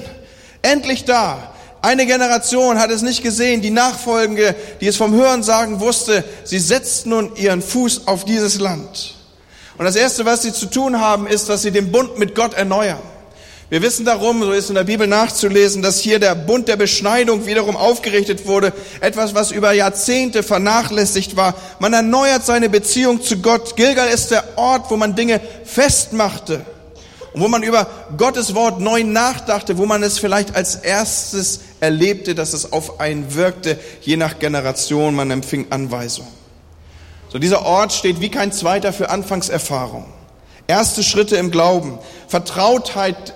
Endlich 0.62 1.04
da. 1.04 1.52
Eine 1.82 2.06
Generation 2.06 2.80
hat 2.80 2.92
es 2.92 3.02
nicht 3.02 3.24
gesehen, 3.24 3.62
die 3.62 3.72
Nachfolgende, 3.72 4.56
die 4.80 4.88
es 4.88 4.96
vom 4.96 5.14
Hören 5.14 5.44
sagen 5.44 5.82
wusste, 5.82 6.24
sie 6.46 6.60
setzt 6.60 7.06
nun 7.06 7.36
ihren 7.36 7.62
Fuß 7.62 8.08
auf 8.08 8.24
dieses 8.24 8.60
Land. 8.60 9.19
Und 9.80 9.86
das 9.86 9.96
Erste, 9.96 10.26
was 10.26 10.42
sie 10.42 10.52
zu 10.52 10.66
tun 10.66 11.00
haben, 11.00 11.26
ist, 11.26 11.48
dass 11.48 11.62
sie 11.62 11.72
den 11.72 11.90
Bund 11.90 12.20
mit 12.20 12.36
Gott 12.36 12.54
erneuern. 12.54 13.00
Wir 13.70 13.82
wissen 13.82 14.04
darum, 14.04 14.44
so 14.44 14.52
ist 14.52 14.68
in 14.68 14.76
der 14.76 14.84
Bibel 14.84 15.08
nachzulesen, 15.08 15.82
dass 15.82 16.02
hier 16.02 16.20
der 16.20 16.36
Bund 16.36 16.68
der 16.68 16.76
Beschneidung 16.76 17.46
wiederum 17.46 17.78
aufgerichtet 17.78 18.46
wurde. 18.46 18.74
Etwas, 19.00 19.36
was 19.36 19.52
über 19.52 19.72
Jahrzehnte 19.72 20.44
vernachlässigt 20.44 21.38
war. 21.38 21.56
Man 21.80 21.94
erneuert 21.94 22.46
seine 22.46 22.68
Beziehung 22.68 23.22
zu 23.22 23.38
Gott. 23.38 23.78
Gilgal 23.78 24.10
ist 24.10 24.32
der 24.32 24.58
Ort, 24.58 24.92
wo 24.92 24.98
man 24.98 25.16
Dinge 25.16 25.40
festmachte. 25.64 26.66
Und 27.32 27.40
wo 27.40 27.48
man 27.48 27.64
über 27.64 27.88
Gottes 28.18 28.56
Wort 28.56 28.82
neu 28.82 29.06
nachdachte, 29.06 29.78
wo 29.78 29.86
man 29.86 30.04
es 30.04 30.20
vielleicht 30.20 30.58
als 30.58 30.76
erstes 30.76 31.62
erlebte, 31.80 32.36
dass 32.36 32.52
es 32.52 32.74
auf 32.74 33.00
einen 33.00 33.34
wirkte, 33.34 33.80
je 34.02 34.18
nach 34.18 34.40
Generation, 34.40 35.16
man 35.16 35.32
empfing 35.32 35.68
Anweisungen. 35.70 36.39
So 37.30 37.38
dieser 37.38 37.66
Ort 37.66 37.94
steht 37.94 38.22
wie 38.22 38.30
kein 38.30 38.52
zweiter 38.52 38.92
für 38.92 39.10
Anfangserfahrung. 39.10 40.06
Erste 40.68 41.04
Schritte 41.04 41.36
im 41.36 41.52
Glauben, 41.52 42.00
Vertrautheit 42.28 43.34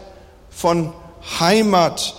von 0.49 0.93
Heimat, 1.39 2.15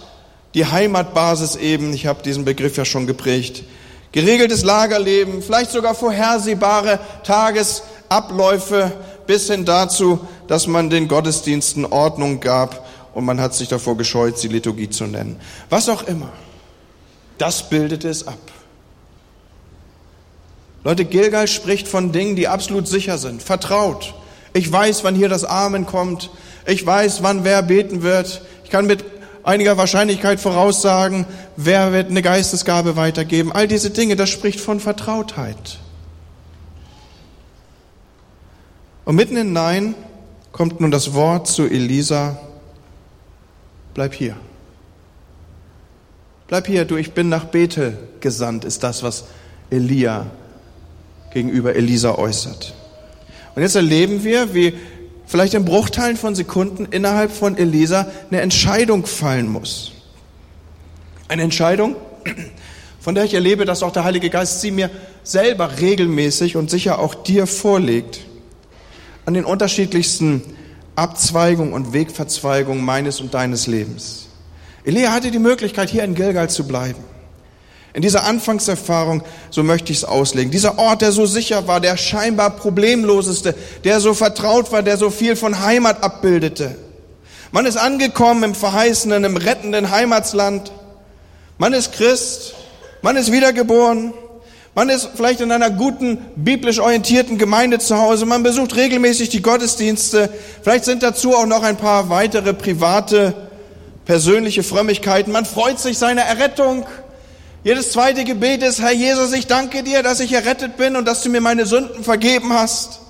die 0.55 0.67
Heimatbasis 0.67 1.57
eben, 1.57 1.93
ich 1.93 2.07
habe 2.07 2.23
diesen 2.23 2.45
Begriff 2.45 2.77
ja 2.77 2.85
schon 2.85 3.07
geprägt. 3.07 3.65
Geregeltes 4.13 4.63
Lagerleben, 4.63 5.43
vielleicht 5.43 5.73
sogar 5.73 5.95
vorhersehbare 5.95 7.01
Tagesabläufe 7.25 8.93
bis 9.27 9.49
hin 9.49 9.65
dazu, 9.65 10.21
dass 10.47 10.69
man 10.69 10.91
den 10.91 11.09
Gottesdiensten 11.09 11.85
Ordnung 11.87 12.39
gab 12.41 12.87
und 13.15 13.25
man 13.25 13.41
hat 13.41 13.55
sich 13.55 13.69
davor 13.69 13.97
gescheut, 13.97 14.39
sie 14.39 14.49
Liturgie 14.49 14.91
zu 14.91 15.05
nennen. 15.05 15.41
Was 15.71 15.89
auch 15.89 16.05
immer. 16.05 16.33
Das 17.39 17.69
bildet 17.69 18.05
es 18.05 18.27
ab. 18.27 18.39
Leute, 20.85 21.07
Gilgal 21.07 21.49
spricht 21.49 21.89
von 21.89 22.13
Dingen, 22.13 22.37
die 22.37 22.47
absolut 22.47 22.87
sicher 22.87 23.17
sind, 23.17 23.43
vertraut. 23.43 24.15
Ich 24.53 24.71
weiß, 24.71 25.03
wann 25.03 25.15
hier 25.15 25.31
das 25.31 25.45
Amen 25.45 25.87
kommt. 25.87 26.31
Ich 26.67 26.85
weiß, 26.85 27.23
wann 27.23 27.43
wer 27.43 27.63
beten 27.63 28.03
wird. 28.03 28.43
Ich 28.65 28.71
kann 28.71 28.87
mit 28.87 29.03
einiger 29.43 29.79
Wahrscheinlichkeit 29.79 30.41
voraussagen, 30.41 31.27
wer 31.57 31.93
wird 31.93 32.11
eine 32.11 32.21
Geistesgabe 32.21 32.97
weitergeben. 32.97 33.51
All 33.51 33.67
diese 33.67 33.91
Dinge, 33.91 34.15
das 34.15 34.29
spricht 34.29 34.61
von 34.61 34.79
Vertrautheit. 34.79 35.79
Und 39.07 39.17
mitten 39.17 39.37
hinein 39.37 39.95
kommt 40.53 40.81
nun 40.81 40.91
das 40.91 41.15
Wort 41.15 41.49
zu 41.49 41.65
Elisa, 41.65 42.39
bleib 43.95 44.15
hier. 44.15 44.37
Bleib 46.47 46.67
hier, 46.67 46.85
du, 46.85 46.97
ich 46.97 47.13
bin 47.13 47.31
nach 47.31 47.45
Bethel 47.47 47.99
gesandt, 48.21 48.65
ist 48.65 48.83
das, 48.83 49.03
was 49.03 49.25
Elia 49.71 50.27
gegenüber 51.35 51.77
Elisa 51.77 52.15
äußert. 52.15 52.75
Und 53.55 53.63
jetzt 53.63 53.77
erleben 53.77 54.25
wir, 54.25 54.55
wie 54.55 54.75
vielleicht 55.27 55.55
in 55.55 55.65
Bruchteilen 55.65 56.17
von 56.17 56.35
Sekunden 56.35 56.87
innerhalb 56.87 57.31
von 57.33 57.57
Elisa 57.57 58.07
eine 58.31 58.41
Entscheidung 58.41 59.07
fallen 59.07 59.49
muss. 59.49 59.93
Eine 61.29 61.43
Entscheidung, 61.43 61.97
von 63.01 63.15
der 63.15 63.25
ich 63.25 63.35
erlebe, 63.35 63.65
dass 63.65 63.83
auch 63.83 63.93
der 63.93 64.05
Heilige 64.05 64.31
Geist 64.31 64.61
sie 64.61 64.71
mir 64.71 64.91
selber 65.23 65.79
regelmäßig 65.81 66.57
und 66.57 66.71
sicher 66.71 66.99
auch 66.99 67.15
dir 67.15 67.47
vorlegt. 67.47 68.21
An 69.27 69.35
den 69.35 69.45
unterschiedlichsten 69.45 70.43
Abzweigungen 70.97 71.73
und 71.73 71.93
Wegverzweigungen 71.93 72.85
meines 72.85 73.21
und 73.21 73.35
deines 73.35 73.67
Lebens. 73.67 74.29
Elia 74.85 75.13
hatte 75.13 75.31
die 75.31 75.39
Möglichkeit, 75.39 75.89
hier 75.89 76.05
in 76.05 76.15
Gilgal 76.15 76.51
zu 76.51 76.69
bleiben. 76.69 77.03
In 77.95 78.03
dieser 78.03 78.25
Anfangserfahrung, 78.25 79.23
so 79.51 79.63
möchte 79.63 79.93
ich 79.93 79.99
es 79.99 80.05
auslegen. 80.05 80.51
Dieser 80.51 80.79
Ort, 80.79 81.01
der 81.01 81.13
so 81.13 81.27
sicher 81.27 81.69
war, 81.69 81.81
der 81.81 81.97
scheinbar 81.97 82.51
problemloseste, 82.51 83.55
der 83.85 84.01
so 84.01 84.15
vertraut 84.15 84.73
war, 84.73 84.83
der 84.83 84.97
so 84.97 85.11
viel 85.11 85.37
von 85.37 85.61
Heimat 85.61 86.03
abbildete. 86.03 86.75
Man 87.53 87.67
ist 87.67 87.77
angekommen 87.77 88.43
im 88.43 88.55
verheißenen, 88.57 89.23
im 89.23 89.37
rettenden 89.37 89.93
Heimatsland. 89.93 90.73
Man 91.57 91.73
ist 91.73 91.93
Christ. 91.93 92.55
Man 93.01 93.15
ist 93.15 93.31
wiedergeboren. 93.31 94.13
Man 94.75 94.89
ist 94.89 95.11
vielleicht 95.15 95.41
in 95.41 95.53
einer 95.53 95.71
guten, 95.71 96.19
biblisch 96.35 96.81
orientierten 96.81 97.39
Gemeinde 97.39 97.79
zu 97.79 97.97
Hause. 97.97 98.27
Man 98.27 98.43
besucht 98.43 98.75
regelmäßig 98.75 99.29
die 99.29 99.41
Gottesdienste. 99.41 100.31
Vielleicht 100.63 100.85
sind 100.85 101.05
dazu 101.05 101.37
auch 101.37 101.47
noch 101.47 101.63
ein 101.63 101.77
paar 101.77 102.11
weitere 102.11 102.55
private, 102.55 103.35
persönliche 104.05 104.65
Frömmigkeiten. 104.65 105.31
Man 105.31 105.45
freut 105.45 105.79
sich 105.79 105.97
seiner 105.97 106.23
Errettung. 106.23 106.85
Jedes 107.65 107.93
zweite 107.93 108.25
Gebet 108.25 108.63
ist, 108.63 108.83
Herr 108.83 108.93
Jesus, 108.93 109.33
ich 109.33 109.47
danke 109.47 109.83
dir, 109.83 110.03
dass 110.03 110.21
ich 110.21 110.35
errettet 110.35 110.77
bin 110.77 110.97
und 110.97 111.07
dass 111.07 111.23
du 111.23 111.31
mir 111.31 111.41
meine 111.41 111.65
Sünden 111.65 112.05
vergeben 112.05 112.53
hast. 112.53 113.01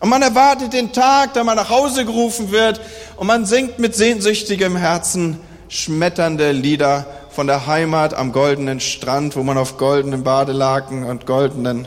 Und 0.00 0.08
man 0.08 0.20
erwartet 0.20 0.72
den 0.72 0.92
Tag, 0.92 1.34
da 1.34 1.44
man 1.44 1.54
nach 1.54 1.70
Hause 1.70 2.04
gerufen 2.04 2.50
wird 2.50 2.80
und 3.16 3.28
man 3.28 3.46
singt 3.46 3.78
mit 3.78 3.94
sehnsüchtigem 3.94 4.76
Herzen 4.76 5.38
schmetternde 5.68 6.50
Lieder 6.50 7.06
von 7.30 7.46
der 7.46 7.68
Heimat 7.68 8.14
am 8.14 8.32
goldenen 8.32 8.80
Strand, 8.80 9.36
wo 9.36 9.44
man 9.44 9.56
auf 9.56 9.76
goldenen 9.76 10.24
Badelaken 10.24 11.04
und 11.04 11.24
goldenen 11.24 11.86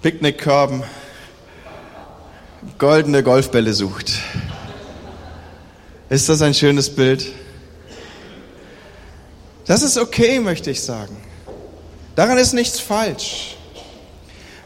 Picknickkörben 0.00 0.84
goldene 2.78 3.24
Golfbälle 3.24 3.72
sucht. 3.72 4.12
Ist 6.08 6.28
das 6.28 6.40
ein 6.40 6.54
schönes 6.54 6.94
Bild? 6.94 7.26
Das 9.68 9.82
ist 9.82 9.98
okay, 9.98 10.40
möchte 10.40 10.70
ich 10.70 10.80
sagen. 10.82 11.14
Daran 12.16 12.38
ist 12.38 12.54
nichts 12.54 12.80
falsch. 12.80 13.54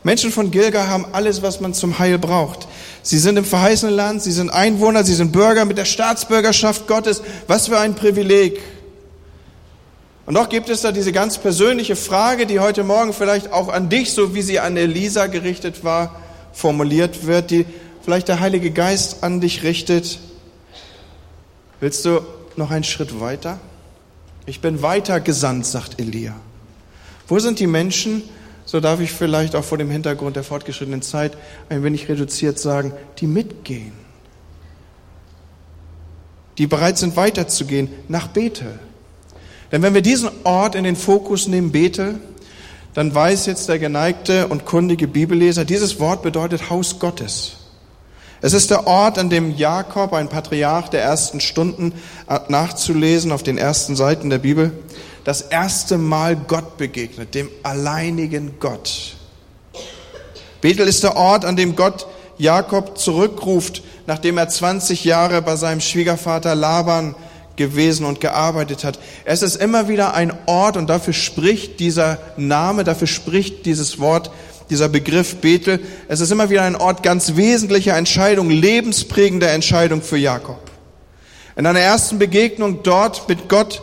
Menschen 0.05 0.31
von 0.31 0.53
Gilgal 0.53 0.89
haben 0.89 1.07
alles, 1.13 1.43
was 1.43 1.61
man 1.61 1.75
zum 1.75 1.99
Heil 1.99 2.19
braucht. 2.19 2.69
Sie 3.03 3.19
sind 3.19 3.37
im 3.37 3.45
verheißenen 3.45 3.95
Land, 3.95 4.23
sie 4.23 4.31
sind 4.31 4.49
Einwohner, 4.51 5.03
sie 5.03 5.15
sind 5.15 5.33
Bürger 5.33 5.65
mit 5.65 5.77
der 5.77 5.85
Staatsbürgerschaft 5.85 6.87
Gottes. 6.87 7.21
Was 7.49 7.67
für 7.67 7.79
ein 7.81 7.97
Privileg. 7.97 8.61
Und 10.25 10.35
doch 10.35 10.49
gibt 10.49 10.69
es 10.69 10.83
da 10.83 10.93
diese 10.93 11.11
ganz 11.11 11.37
persönliche 11.37 11.97
Frage, 11.97 12.47
die 12.47 12.61
heute 12.61 12.85
Morgen 12.85 13.13
vielleicht 13.13 13.53
auch 13.53 13.69
an 13.69 13.89
dich, 13.89 14.13
so 14.13 14.37
wie 14.37 14.43
sie 14.43 14.61
an 14.61 14.77
Elisa 14.77 15.27
gerichtet 15.27 15.83
war, 15.83 16.15
formuliert 16.53 17.27
wird, 17.27 17.51
die 17.51 17.67
vielleicht 18.05 18.29
der 18.29 18.39
Heilige 18.39 18.71
Geist 18.71 19.25
an 19.25 19.41
dich 19.41 19.65
richtet. 19.65 20.21
Willst 21.81 22.05
du 22.05 22.21
noch 22.55 22.71
einen 22.71 22.85
Schritt 22.85 23.19
weiter? 23.21 23.59
Ich 24.47 24.61
bin 24.61 24.83
weitergesandt, 24.83 25.67
sagt 25.67 26.01
Elia. 26.01 26.35
Wo 27.29 27.39
sind 27.39 27.61
die 27.61 27.67
Menschen, 27.67 28.23
so 28.65 28.81
darf 28.81 29.01
ich 29.01 29.13
vielleicht 29.13 29.55
auch 29.55 29.65
vor 29.65 29.79
dem 29.79 29.91
Hintergrund 29.91 30.37
der 30.37 30.45
fortgeschrittenen 30.45 31.03
Zeit 31.03 31.37
ein 31.69 31.83
wenig 31.85 32.09
reduziert 32.09 32.59
sagen, 32.59 32.93
die 33.19 33.27
mitgehen, 33.27 33.93
die 36.59 36.67
bereit 36.67 36.99
sind 36.99 37.17
weiterzugehen 37.17 37.89
nach 38.09 38.29
Bethel. 38.29 38.79
Denn 39.71 39.83
wenn 39.83 39.95
wir 39.95 40.03
diesen 40.03 40.31
Ort 40.45 40.75
in 40.75 40.85
den 40.85 40.97
Fokus 40.97 41.49
nehmen, 41.49 41.73
Bethel, 41.73 42.21
dann 42.95 43.15
weiß 43.15 43.47
jetzt 43.47 43.69
der 43.69 43.79
geneigte 43.79 44.49
und 44.49 44.67
kundige 44.67 45.09
Bibelleser, 45.09 45.65
dieses 45.65 45.99
Wort 45.99 46.23
bedeutet 46.23 46.69
Haus 46.69 46.99
Gottes. 46.99 47.62
Es 48.45 48.55
ist 48.55 48.73
der 48.73 48.89
Ort, 48.89 49.19
an 49.19 49.31
dem 49.31 49.57
Jakob, 49.57 50.13
ein 50.13 50.29
Patriarch 50.29 50.89
der 50.89 51.01
ersten 51.01 51.41
Stunden, 51.41 51.93
äh, 52.29 52.41
nachzulesen 52.49 53.31
auf 53.31 53.45
den 53.45 53.57
ersten 53.57 53.95
Seiten 53.95 54.31
der 54.31 54.39
Bibel, 54.39 54.73
das 55.23 55.43
erste 55.43 55.97
Mal 55.97 56.35
Gott 56.35 56.77
begegnet, 56.77 57.37
dem 57.37 57.49
alleinigen 57.63 58.57
Gott. 58.59 59.15
Bethel 60.61 60.89
ist 60.89 61.05
der 61.05 61.17
Ort, 61.17 61.45
an 61.45 61.55
dem 61.55 61.77
Gott 61.77 62.09
Jakob 62.37 62.99
zurückruft, 62.99 63.85
nachdem 64.09 64.39
er 64.39 64.49
20 64.49 65.05
Jahre 65.05 65.41
bei 65.41 65.55
seinem 65.55 65.81
Schwiegervater 65.81 66.57
Laban 66.57 67.15
gewesen 67.55 68.05
und 68.05 68.21
gearbeitet 68.21 68.83
hat. 68.83 68.99
Es 69.25 69.43
ist 69.43 69.55
immer 69.55 69.87
wieder 69.87 70.15
ein 70.15 70.33
Ort 70.47 70.77
und 70.77 70.91
dafür 70.91 71.15
spricht 71.15 71.79
dieser 71.79 72.19
Name, 72.37 72.83
dafür 72.83 73.07
spricht 73.07 73.67
dieses 73.67 74.01
Wort 74.01 74.33
dieser 74.73 74.89
Begriff 74.89 75.37
Bethel. 75.37 75.81
Es 76.09 76.21
ist 76.21 76.33
immer 76.33 76.49
wieder 76.49 76.63
ein 76.63 76.77
Ort 76.77 77.03
ganz 77.03 77.37
wesentlicher 77.37 77.95
Entscheidung, 77.95 78.49
lebensprägender 78.49 79.51
Entscheidung 79.51 80.01
für 80.01 80.17
Jakob. 80.17 80.71
In 81.57 81.67
einer 81.67 81.81
ersten 81.81 82.19
Begegnung 82.19 82.83
dort 82.83 83.29
mit 83.29 83.51
Gott, 83.51 83.83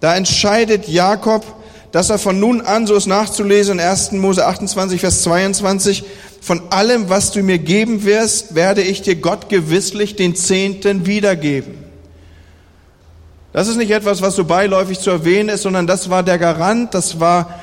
da 0.00 0.14
entscheidet 0.14 0.86
Jakob, 0.86 1.46
dass 1.92 2.10
er 2.10 2.18
von 2.18 2.38
nun 2.38 2.60
an, 2.60 2.86
so 2.86 2.94
ist 2.94 3.06
nachzulesen 3.06 3.78
in 3.78 3.84
1. 3.86 4.12
Mose 4.12 4.44
28, 4.44 5.00
Vers 5.00 5.22
22, 5.22 6.04
von 6.42 6.60
allem, 6.68 7.08
was 7.08 7.32
du 7.32 7.42
mir 7.42 7.58
geben 7.58 8.04
wirst, 8.04 8.54
werde 8.54 8.82
ich 8.82 9.00
dir 9.00 9.16
Gott 9.16 9.48
gewisslich 9.48 10.14
den 10.14 10.36
Zehnten 10.36 11.06
wiedergeben. 11.06 11.72
Das 13.54 13.66
ist 13.66 13.76
nicht 13.76 13.90
etwas, 13.90 14.20
was 14.20 14.36
so 14.36 14.44
beiläufig 14.44 15.00
zu 15.00 15.08
erwähnen 15.08 15.48
ist, 15.48 15.62
sondern 15.62 15.86
das 15.86 16.10
war 16.10 16.22
der 16.22 16.36
Garant, 16.36 16.92
das 16.92 17.18
war 17.18 17.60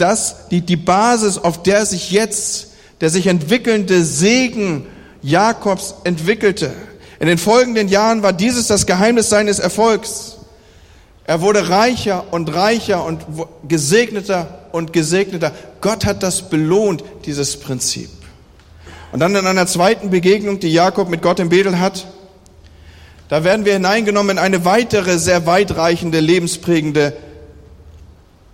das 0.00 0.48
die, 0.48 0.62
die 0.62 0.76
Basis, 0.76 1.38
auf 1.38 1.62
der 1.62 1.86
sich 1.86 2.10
jetzt 2.10 2.68
der 3.00 3.10
sich 3.10 3.26
entwickelnde 3.26 4.04
Segen 4.04 4.86
Jakobs 5.22 5.94
entwickelte. 6.04 6.72
In 7.20 7.26
den 7.26 7.38
folgenden 7.38 7.88
Jahren 7.88 8.22
war 8.22 8.32
dieses 8.32 8.68
das 8.68 8.86
Geheimnis 8.86 9.28
seines 9.28 9.58
Erfolgs. 9.58 10.36
Er 11.24 11.40
wurde 11.40 11.68
reicher 11.68 12.32
und 12.32 12.52
reicher 12.54 13.04
und 13.04 13.24
gesegneter 13.66 14.68
und 14.72 14.92
gesegneter. 14.92 15.52
Gott 15.80 16.06
hat 16.06 16.22
das 16.22 16.48
belohnt, 16.48 17.04
dieses 17.26 17.58
Prinzip. 17.58 18.08
Und 19.12 19.20
dann 19.20 19.34
in 19.34 19.46
einer 19.46 19.66
zweiten 19.66 20.10
Begegnung, 20.10 20.60
die 20.60 20.72
Jakob 20.72 21.08
mit 21.08 21.22
Gott 21.22 21.40
im 21.40 21.48
Bethel 21.48 21.78
hat, 21.78 22.06
da 23.28 23.44
werden 23.44 23.66
wir 23.66 23.74
hineingenommen 23.74 24.38
in 24.38 24.42
eine 24.42 24.64
weitere, 24.64 25.18
sehr 25.18 25.44
weitreichende, 25.44 26.20
lebensprägende 26.20 27.14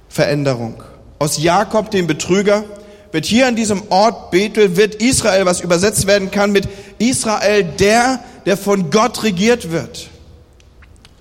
Veränderung 0.09 0.83
aus 1.19 1.43
Jakob, 1.43 1.91
dem 1.91 2.07
Betrüger, 2.07 2.65
wird 3.13 3.27
hier 3.27 3.47
an 3.47 3.55
diesem 3.55 3.83
Ort 3.91 4.31
Bethel, 4.31 4.77
wird 4.77 4.97
Israel, 4.97 5.47
was 5.47 5.61
übersetzt 5.61 6.07
werden 6.07 6.31
kann 6.31 6.51
mit 6.51 6.69
Israel, 6.99 7.63
der, 7.63 8.19
der 8.45 8.57
von 8.57 8.91
Gott 8.91 9.23
regiert 9.23 9.71
wird. 9.71 10.09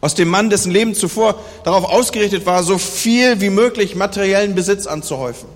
Aus 0.01 0.15
dem 0.15 0.27
Mann, 0.27 0.49
dessen 0.49 0.71
Leben 0.71 0.95
zuvor 0.95 1.39
darauf 1.63 1.85
ausgerichtet 1.85 2.45
war, 2.45 2.63
so 2.63 2.77
viel 2.77 3.41
wie 3.41 3.49
möglich 3.49 3.95
materiellen 3.95 4.55
Besitz 4.55 4.87
anzuhäufen. 4.87 5.47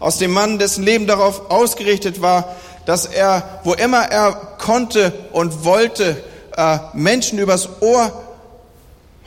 Aus 0.00 0.16
dem 0.18 0.32
Mann, 0.32 0.58
dessen 0.58 0.82
Leben 0.82 1.06
darauf 1.06 1.50
ausgerichtet 1.50 2.22
war, 2.22 2.56
dass 2.86 3.04
er, 3.04 3.60
wo 3.64 3.74
immer 3.74 4.00
er 4.10 4.32
konnte 4.58 5.12
und 5.32 5.64
wollte, 5.64 6.16
äh, 6.56 6.78
Menschen 6.94 7.38
übers 7.38 7.68
Ohr 7.80 8.10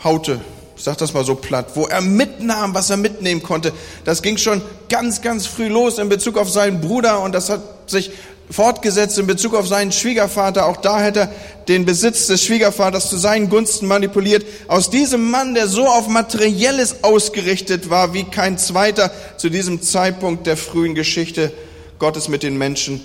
haute, 0.04 0.42
ich 0.76 0.84
sage 0.84 0.98
das 0.98 1.14
mal 1.14 1.24
so 1.24 1.36
platt, 1.36 1.68
wo 1.76 1.86
er 1.86 2.02
mitnahm, 2.02 2.74
was 2.74 2.90
er 2.90 2.98
mitnehmen 2.98 3.44
konnte. 3.44 3.74
Das 4.06 4.22
ging 4.22 4.38
schon 4.38 4.62
ganz, 4.90 5.22
ganz 5.22 5.46
früh 5.46 5.68
los 5.68 6.00
in 6.00 6.10
Bezug 6.10 6.38
auf 6.38 6.50
seinen 6.50 6.82
Bruder 6.82 7.22
und 7.22 7.34
das 7.34 7.50
hat 7.50 7.62
sich 7.90 8.12
fortgesetzt 8.50 9.18
in 9.18 9.28
Bezug 9.28 9.56
auf 9.56 9.68
seinen 9.68 9.92
Schwiegervater. 9.92 10.66
Auch 10.66 10.78
da 10.78 11.00
hätte 11.00 11.20
er 11.22 11.32
den 11.68 11.86
Besitz 11.86 12.28
des 12.28 12.44
Schwiegervaters 12.44 13.10
zu 13.10 13.18
seinen 13.18 13.50
Gunsten 13.50 13.88
manipuliert. 13.88 14.46
Aus 14.68 14.90
diesem 14.90 15.32
Mann, 15.32 15.54
der 15.54 15.68
so 15.68 15.88
auf 15.88 16.08
Materielles 16.08 17.04
ausgerichtet 17.04 17.90
war 17.90 18.14
wie 18.14 18.26
kein 18.26 18.58
zweiter 18.58 19.12
zu 19.38 19.50
diesem 19.50 19.82
Zeitpunkt 19.82 20.46
der 20.46 20.58
frühen 20.58 20.96
Geschichte 20.96 21.52
Gottes 22.00 22.28
mit 22.28 22.44
den 22.44 22.58
Menschen, 22.58 23.04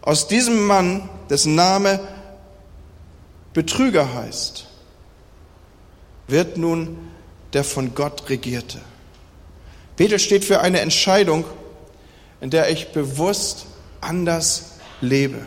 aus 0.00 0.26
diesem 0.26 0.66
Mann, 0.66 1.08
dessen 1.28 1.54
Name 1.54 2.00
Betrüger 3.52 4.14
heißt, 4.14 4.67
wird 6.28 6.58
nun 6.58 6.96
der 7.54 7.64
von 7.64 7.94
Gott 7.94 8.28
regierte. 8.28 8.78
Bethel 9.96 10.18
steht 10.18 10.44
für 10.44 10.60
eine 10.60 10.80
Entscheidung, 10.80 11.44
in 12.40 12.50
der 12.50 12.70
ich 12.70 12.88
bewusst 12.88 13.66
anders 14.00 14.74
lebe, 15.00 15.38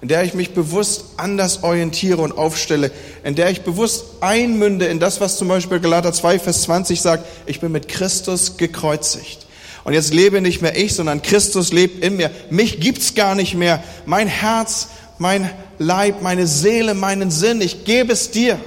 in 0.00 0.08
der 0.08 0.24
ich 0.24 0.34
mich 0.34 0.54
bewusst 0.54 1.04
anders 1.18 1.62
orientiere 1.62 2.20
und 2.20 2.32
aufstelle, 2.32 2.90
in 3.22 3.36
der 3.36 3.50
ich 3.50 3.62
bewusst 3.62 4.04
einmünde 4.20 4.86
in 4.86 4.98
das, 4.98 5.20
was 5.20 5.38
zum 5.38 5.46
Beispiel 5.46 5.78
Galater 5.78 6.12
2, 6.12 6.40
Vers 6.40 6.62
20 6.62 7.00
sagt, 7.00 7.26
ich 7.46 7.60
bin 7.60 7.70
mit 7.70 7.88
Christus 7.88 8.56
gekreuzigt. 8.56 9.46
Und 9.84 9.94
jetzt 9.94 10.14
lebe 10.14 10.40
nicht 10.40 10.62
mehr 10.62 10.76
ich, 10.76 10.94
sondern 10.94 11.22
Christus 11.22 11.72
lebt 11.72 12.04
in 12.04 12.16
mir. 12.16 12.30
Mich 12.50 12.80
gibt's 12.80 13.14
gar 13.14 13.34
nicht 13.34 13.54
mehr. 13.54 13.82
Mein 14.06 14.28
Herz, 14.28 14.88
mein 15.18 15.50
Leib, 15.78 16.22
meine 16.22 16.46
Seele, 16.46 16.94
meinen 16.94 17.30
Sinn, 17.30 17.60
ich 17.60 17.84
gebe 17.84 18.12
es 18.12 18.30
dir. 18.30 18.60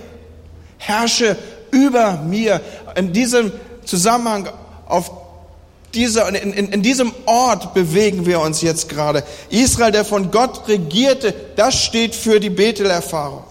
Herrsche 0.78 1.38
über 1.76 2.18
mir. 2.18 2.62
In 2.96 3.14
diesem 3.14 3.52
Zusammenhang 3.84 4.50
auf 4.88 5.12
dieser, 5.94 6.28
in, 6.30 6.54
in, 6.54 6.70
in 6.70 6.82
diesem 6.82 7.14
Ort 7.26 7.74
bewegen 7.74 8.26
wir 8.26 8.40
uns 8.40 8.62
jetzt 8.62 8.90
gerade. 8.90 9.24
Israel, 9.50 9.92
der 9.92 10.06
von 10.06 10.32
Gott 10.32 10.68
regierte, 10.68 11.34
das 11.56 11.76
steht 11.76 12.16
für 12.16 12.40
die 12.40 12.50
Bethel-Erfahrung. 12.50 13.44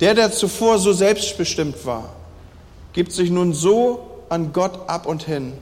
Der, 0.00 0.14
der 0.14 0.32
zuvor 0.32 0.78
so 0.78 0.92
selbstbestimmt 0.92 1.84
war, 1.84 2.14
gibt 2.92 3.12
sich 3.12 3.30
nun 3.30 3.52
so 3.52 4.24
an 4.28 4.52
Gott 4.52 4.88
ab 4.88 5.06
und 5.06 5.24
hin 5.24 5.52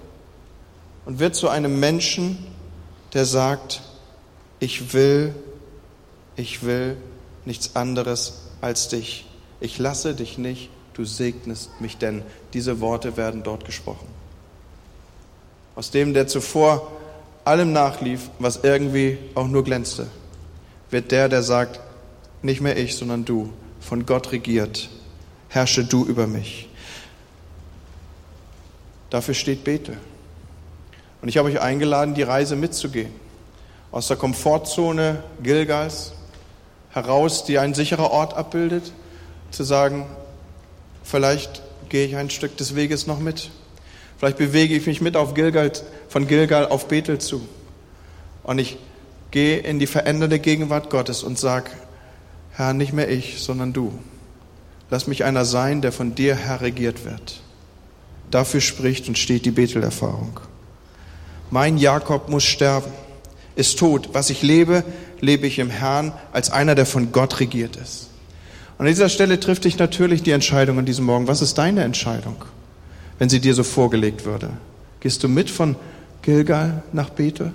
und 1.05 1.19
wird 1.19 1.35
zu 1.35 1.49
einem 1.49 1.81
Menschen, 1.81 2.39
der 3.15 3.25
sagt, 3.25 3.81
ich 4.61 4.93
will, 4.93 5.35
ich 6.37 6.63
will 6.63 6.97
nichts 7.45 7.75
anderes 7.75 8.43
als 8.61 8.89
dich. 8.89 9.28
Ich 9.61 9.79
lasse 9.79 10.15
dich 10.15 10.39
nicht, 10.39 10.71
du 10.95 11.05
segnest 11.05 11.81
mich 11.81 11.97
denn. 11.99 12.23
Diese 12.53 12.81
Worte 12.81 13.17
werden 13.17 13.43
dort 13.43 13.65
gesprochen 13.65 14.07
aus 15.79 15.93
dem, 15.93 16.13
der 16.13 16.27
zuvor 16.27 16.91
allem 17.45 17.73
nachlief, 17.73 18.31
was 18.41 18.65
irgendwie 18.65 19.17
auch 19.37 19.47
nur 19.47 19.63
glänzte, 19.63 20.09
wird 20.91 21.13
der, 21.13 21.29
der 21.29 21.45
sagt, 21.45 21.79
nicht 22.43 22.61
mehr 22.61 22.77
ich, 22.77 22.97
sondern 22.97 23.25
du, 23.25 23.53
von 23.79 24.05
Gott 24.05 24.33
regiert, 24.33 24.89
herrsche 25.49 25.85
du 25.85 26.05
über 26.05 26.27
mich. 26.27 26.69
Dafür 29.09 29.35
steht 29.35 29.63
Bete. 29.63 29.97
Und 31.23 31.29
ich 31.29 31.39
habe 31.39 31.49
euch 31.49 31.61
eingeladen, 31.61 32.15
die 32.15 32.25
Reise 32.25 32.57
mitzugehen. 32.57 33.13
Aus 33.93 34.09
der 34.09 34.17
Komfortzone 34.17 35.23
Gilgals 35.45 36.13
heraus, 36.91 37.45
die 37.45 37.61
ein 37.61 37.73
sicherer 37.73 38.11
Ort 38.11 38.35
abbildet, 38.35 38.93
zu 39.51 39.65
sagen, 39.65 40.07
vielleicht 41.03 41.63
gehe 41.89 42.07
ich 42.07 42.17
ein 42.17 42.31
Stück 42.31 42.57
des 42.57 42.75
Weges 42.75 43.07
noch 43.07 43.19
mit. 43.19 43.51
Vielleicht 44.19 44.39
bewege 44.39 44.75
ich 44.75 44.87
mich 44.87 45.01
mit 45.01 45.17
auf 45.17 45.35
Gilgal, 45.35 45.73
von 46.09 46.27
Gilgal 46.27 46.67
auf 46.67 46.89
Bethel 46.89 47.19
zu. 47.19 47.47
Und 48.43 48.59
ich 48.59 48.79
gehe 49.31 49.59
in 49.59 49.79
die 49.79 49.87
veränderte 49.87 50.39
Gegenwart 50.39 50.91
Gottes 50.91 51.23
und 51.23 51.39
sage, 51.39 51.71
Herr, 52.53 52.73
nicht 52.73 52.93
mehr 52.93 53.11
ich, 53.11 53.41
sondern 53.41 53.73
du. 53.73 53.97
Lass 54.91 55.07
mich 55.07 55.25
einer 55.25 55.45
sein, 55.45 55.83
der 55.83 55.93
von 55.93 56.15
dir 56.15 56.35
Herr 56.35 56.61
regiert 56.61 57.05
wird. 57.05 57.41
Dafür 58.31 58.61
spricht 58.61 59.09
und 59.09 59.19
steht 59.19 59.45
die 59.45 59.51
Bethel-Erfahrung. 59.51 60.41
Mein 61.51 61.79
Jakob 61.79 62.29
muss 62.29 62.45
sterben, 62.45 62.91
ist 63.55 63.79
tot. 63.79 64.11
Was 64.13 64.31
ich 64.31 64.43
lebe, 64.43 64.85
lebe 65.21 65.47
ich 65.47 65.59
im 65.59 65.71
Herrn 65.71 66.13
als 66.33 66.51
einer, 66.51 66.75
der 66.75 66.87
von 66.87 67.13
Gott 67.13 67.41
regiert 67.41 67.77
ist. 67.77 68.08
Und 68.79 68.87
an 68.87 68.93
dieser 68.93 69.09
Stelle 69.09 69.41
trifft 69.41 69.65
dich 69.65 69.79
natürlich 69.79 70.23
die 70.23 70.31
Entscheidung 70.31 70.79
an 70.79 70.87
diesem 70.87 71.05
Morgen. 71.05 71.27
Was 71.27 71.43
ist 71.43 71.59
deine 71.59 71.83
Entscheidung? 71.83 72.45
wenn 73.19 73.29
sie 73.29 73.41
dir 73.41 73.55
so 73.55 73.65
vorgelegt 73.65 74.25
würde? 74.25 74.51
Gehst 75.01 75.23
du 75.23 75.29
mit 75.29 75.51
von 75.51 75.77
Gilgal 76.23 76.83
nach 76.93 77.11
Bethel? 77.11 77.53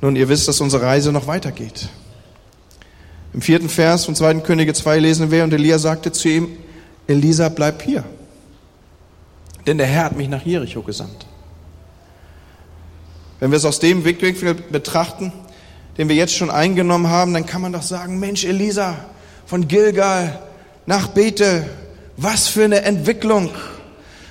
Nun, 0.00 0.14
ihr 0.14 0.28
wisst, 0.28 0.46
dass 0.46 0.60
unsere 0.60 0.82
Reise 0.82 1.10
noch 1.10 1.26
weitergeht. 1.26 1.88
Im 3.32 3.42
vierten 3.42 3.68
Vers 3.68 4.04
von 4.04 4.14
2. 4.14 4.34
Könige 4.40 4.72
2 4.72 5.00
lesen 5.00 5.30
wir, 5.30 5.44
und 5.44 5.52
Elia 5.52 5.78
sagte 5.78 6.12
zu 6.12 6.28
ihm, 6.28 6.48
Elisa, 7.06 7.48
bleib 7.48 7.82
hier, 7.82 8.04
denn 9.66 9.78
der 9.78 9.86
Herr 9.86 10.04
hat 10.04 10.16
mich 10.16 10.28
nach 10.28 10.44
Jericho 10.44 10.82
gesandt. 10.82 11.26
Wenn 13.40 13.50
wir 13.50 13.56
es 13.56 13.64
aus 13.64 13.80
dem 13.80 14.02
Blickwinkel 14.02 14.54
betrachten, 14.54 15.32
den 15.98 16.08
wir 16.08 16.16
jetzt 16.16 16.34
schon 16.34 16.50
eingenommen 16.50 17.08
haben, 17.08 17.34
dann 17.34 17.44
kann 17.44 17.60
man 17.60 17.72
doch 17.72 17.82
sagen, 17.82 18.20
Mensch, 18.20 18.44
Elisa 18.44 18.94
von 19.46 19.66
Gilgal, 19.66 20.38
nach 20.86 21.08
Bethel. 21.08 21.68
Was 22.16 22.48
für 22.48 22.64
eine 22.64 22.82
Entwicklung. 22.82 23.50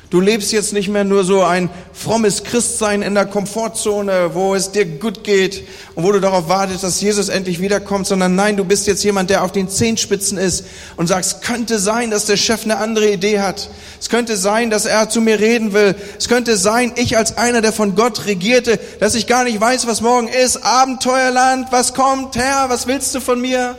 Du 0.09 0.21
lebst 0.21 0.53
jetzt 0.53 0.71
nicht 0.71 0.87
mehr 0.87 1.03
nur 1.03 1.25
so 1.25 1.43
ein 1.43 1.69
frommes 1.91 2.45
Christsein 2.45 3.01
in 3.01 3.13
der 3.13 3.25
Komfortzone, 3.25 4.33
wo 4.33 4.55
es 4.55 4.71
dir 4.71 4.85
gut 4.85 5.25
geht 5.25 5.67
und 5.95 6.05
wo 6.05 6.13
du 6.13 6.21
darauf 6.21 6.47
wartest, 6.47 6.83
dass 6.83 7.01
Jesus 7.01 7.27
endlich 7.27 7.59
wiederkommt, 7.59 8.07
sondern 8.07 8.33
nein, 8.33 8.55
du 8.55 8.63
bist 8.63 8.87
jetzt 8.87 9.03
jemand, 9.03 9.29
der 9.29 9.43
auf 9.43 9.51
den 9.51 9.67
Zehenspitzen 9.67 10.37
ist 10.37 10.63
und 10.95 11.07
sagst, 11.07 11.41
könnte 11.41 11.77
sein, 11.77 12.09
dass 12.09 12.25
der 12.25 12.37
Chef 12.37 12.63
eine 12.63 12.77
andere 12.77 13.11
Idee 13.11 13.41
hat. 13.41 13.69
Es 13.99 14.07
könnte 14.07 14.37
sein, 14.37 14.69
dass 14.69 14.85
er 14.85 15.09
zu 15.09 15.19
mir 15.19 15.41
reden 15.41 15.73
will. 15.73 15.93
Es 16.17 16.29
könnte 16.29 16.55
sein, 16.55 16.93
ich 16.95 17.17
als 17.17 17.37
einer, 17.37 17.59
der 17.59 17.73
von 17.73 17.95
Gott 17.95 18.27
regierte, 18.27 18.79
dass 19.01 19.13
ich 19.13 19.27
gar 19.27 19.43
nicht 19.43 19.59
weiß, 19.59 19.87
was 19.87 19.99
morgen 19.99 20.29
ist. 20.29 20.63
Abenteuerland, 20.63 21.67
was 21.71 21.93
kommt? 21.93 22.37
Herr, 22.37 22.69
was 22.69 22.87
willst 22.87 23.13
du 23.13 23.19
von 23.19 23.41
mir? 23.41 23.75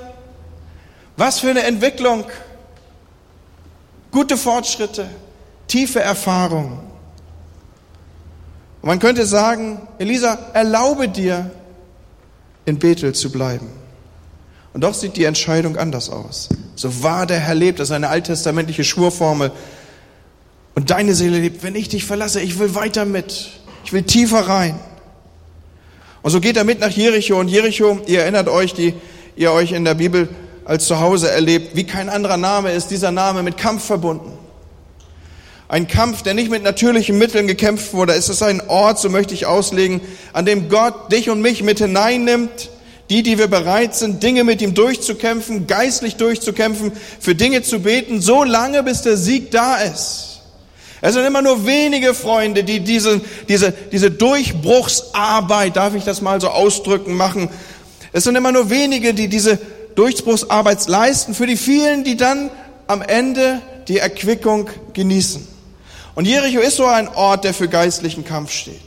Was 1.17 1.41
für 1.41 1.49
eine 1.49 1.63
Entwicklung 1.63 2.27
gute 4.11 4.37
Fortschritte, 4.37 5.09
tiefe 5.69 6.01
Erfahrung. 6.01 6.81
Und 8.81 8.89
man 8.89 8.99
könnte 8.99 9.27
sagen, 9.27 9.81
Elisa, 9.99 10.39
erlaube 10.53 11.09
dir, 11.09 11.51
in 12.65 12.79
Bethel 12.79 13.15
zu 13.15 13.33
bleiben. 13.33 13.67
Und 14.75 14.85
doch 14.85 14.95
sieht 14.95 15.17
die 15.17 15.25
Entscheidung 15.25 15.77
anders 15.77 16.11
aus. 16.11 16.51
So 16.77 17.03
wahr 17.03 17.27
der 17.27 17.41
Herr 17.41 17.55
lebt, 17.55 17.81
das 17.81 17.89
ist 17.89 17.95
eine 17.95 18.09
alttestamentliche 18.09 18.85
Schwurformel. 18.85 19.51
Und 20.75 20.91
deine 20.91 21.15
Seele 21.15 21.39
lebt, 21.39 21.63
wenn 21.63 21.75
ich 21.75 21.89
dich 21.89 22.05
verlasse, 22.05 22.41
ich 22.41 22.59
will 22.59 22.75
weiter 22.75 23.05
mit. 23.05 23.51
Ich 23.85 23.93
will 23.93 24.03
tiefer 24.03 24.41
rein. 24.41 24.79
Und 26.23 26.31
so 26.31 26.41
geht 26.41 26.57
er 26.57 26.65
mit 26.65 26.81
nach 26.81 26.91
Jericho. 26.91 27.41
Und 27.41 27.49
Jericho, 27.49 28.01
ihr 28.07 28.21
erinnert 28.21 28.49
euch, 28.49 28.75
die 28.75 28.95
ihr 29.35 29.53
euch 29.53 29.73
in 29.73 29.85
der 29.85 29.95
Bibel 29.95 30.29
als 30.65 30.87
zu 30.87 31.01
Hause 31.01 31.31
erlebt. 31.31 31.75
Wie 31.75 31.85
kein 31.85 32.11
anderer 32.11 32.37
Name 32.37 32.73
ist 32.73 32.91
dieser 32.91 33.11
Name 33.11 33.43
mit 33.43 33.57
Kampf 33.57 33.85
verbunden. 33.85 34.33
Ein 35.69 35.87
Kampf, 35.87 36.23
der 36.23 36.33
nicht 36.33 36.51
mit 36.51 36.63
natürlichen 36.63 37.19
Mitteln 37.19 37.47
gekämpft 37.47 37.93
wurde. 37.93 38.15
Es 38.15 38.31
ist 38.31 38.43
ein 38.43 38.63
Ort, 38.69 38.99
so 38.99 39.11
möchte 39.11 39.35
ich 39.35 39.45
auslegen, 39.45 40.01
an 40.33 40.47
dem 40.47 40.71
Gott 40.71 41.13
dich 41.13 41.29
und 41.29 41.43
mich 41.43 41.63
mit 41.63 41.79
hineinnimmt. 41.79 42.71
Die, 43.11 43.23
die 43.23 43.39
wir 43.39 43.47
bereit 43.47 43.95
sind, 43.95 44.23
Dinge 44.23 44.45
mit 44.45 44.61
ihm 44.61 44.75
durchzukämpfen, 44.75 45.67
geistlich 45.67 46.17
durchzukämpfen, 46.17 46.93
für 47.19 47.35
Dinge 47.35 47.63
zu 47.63 47.81
beten, 47.81 48.21
so 48.21 48.45
lange, 48.45 48.83
bis 48.83 49.01
der 49.01 49.17
Sieg 49.17 49.51
da 49.51 49.77
ist. 49.77 50.41
Es 51.01 51.15
sind 51.15 51.25
immer 51.25 51.41
nur 51.41 51.65
wenige 51.65 52.13
Freunde, 52.13 52.65
die 52.65 52.81
diese, 52.81 53.23
diese, 53.49 53.73
diese 53.73 54.11
Durchbruchsarbeit, 54.11 55.77
darf 55.77 55.95
ich 55.95 56.05
das 56.05 56.21
mal 56.21 56.39
so 56.39 56.49
ausdrücken, 56.49 57.15
machen. 57.15 57.49
Es 58.13 58.25
sind 58.25 58.37
immer 58.37 58.53
nur 58.53 58.69
wenige, 58.69 59.15
die 59.15 59.29
diese 59.29 59.59
Durchbruchsarbeit 59.95 60.87
leisten 60.87 61.33
für 61.33 61.47
die 61.47 61.57
vielen, 61.57 62.05
die 62.05 62.19
dann 62.19 62.51
am 62.89 63.01
Ende 63.01 63.63
die 63.89 63.99
Erquickung 63.99 64.69
genießen. 64.93 65.58
Und 66.15 66.27
Jericho 66.27 66.61
ist 66.61 66.77
so 66.77 66.87
ein 66.87 67.09
Ort, 67.09 67.45
der 67.45 67.55
für 67.55 67.69
geistlichen 67.69 68.25
Kampf 68.25 68.53
steht. 68.53 68.81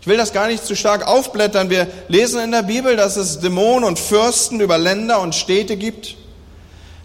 Ich 0.00 0.06
will 0.06 0.18
das 0.18 0.34
gar 0.34 0.48
nicht 0.48 0.66
zu 0.66 0.76
stark 0.76 1.06
aufblättern. 1.06 1.70
Wir 1.70 1.86
lesen 2.08 2.38
in 2.40 2.52
der 2.52 2.62
Bibel, 2.62 2.94
dass 2.94 3.16
es 3.16 3.40
Dämonen 3.40 3.84
und 3.84 3.98
Fürsten 3.98 4.60
über 4.60 4.76
Länder 4.76 5.20
und 5.20 5.34
Städte 5.34 5.78
gibt. 5.78 6.16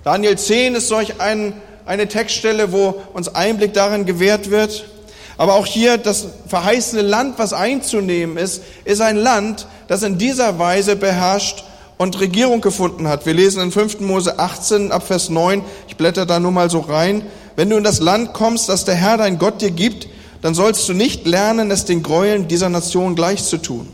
Daniel 0.03 0.37
10 0.37 0.75
ist 0.75 0.89
solch 0.89 1.21
ein, 1.21 1.53
eine 1.85 2.07
Textstelle, 2.07 2.73
wo 2.73 3.01
uns 3.13 3.33
Einblick 3.33 3.73
darin 3.73 4.05
gewährt 4.05 4.49
wird. 4.49 4.83
Aber 5.37 5.53
auch 5.53 5.65
hier 5.65 5.97
das 5.97 6.25
verheißene 6.47 7.01
Land, 7.01 7.39
was 7.39 7.53
einzunehmen 7.53 8.35
ist, 8.35 8.61
ist 8.83 8.99
ein 8.99 9.15
Land, 9.15 9.67
das 9.87 10.03
in 10.03 10.17
dieser 10.17 10.59
Weise 10.59 10.97
beherrscht 10.97 11.63
und 11.97 12.19
Regierung 12.19 12.59
gefunden 12.59 13.07
hat. 13.07 13.25
Wir 13.25 13.33
lesen 13.33 13.63
in 13.63 13.71
5. 13.71 14.01
Mose 14.01 14.39
18 14.39 14.91
ab 14.91 15.07
Vers 15.07 15.29
9, 15.29 15.63
ich 15.87 15.95
blätter 15.95 16.25
da 16.25 16.41
nur 16.41 16.51
mal 16.51 16.69
so 16.69 16.79
rein, 16.81 17.25
wenn 17.59 17.69
du 17.69 17.75
in 17.75 17.83
das 17.83 17.99
Land 17.99 18.31
kommst, 18.31 18.69
das 18.69 18.85
der 18.85 18.95
Herr 18.95 19.17
dein 19.17 19.37
Gott 19.37 19.61
dir 19.61 19.71
gibt, 19.71 20.07
dann 20.41 20.53
sollst 20.53 20.87
du 20.87 20.93
nicht 20.93 21.27
lernen, 21.27 21.71
es 21.71 21.83
den 21.83 22.03
Gräueln 22.03 22.47
dieser 22.47 22.69
Nation 22.69 23.15
gleich 23.15 23.43
zu 23.43 23.57
tun. 23.57 23.89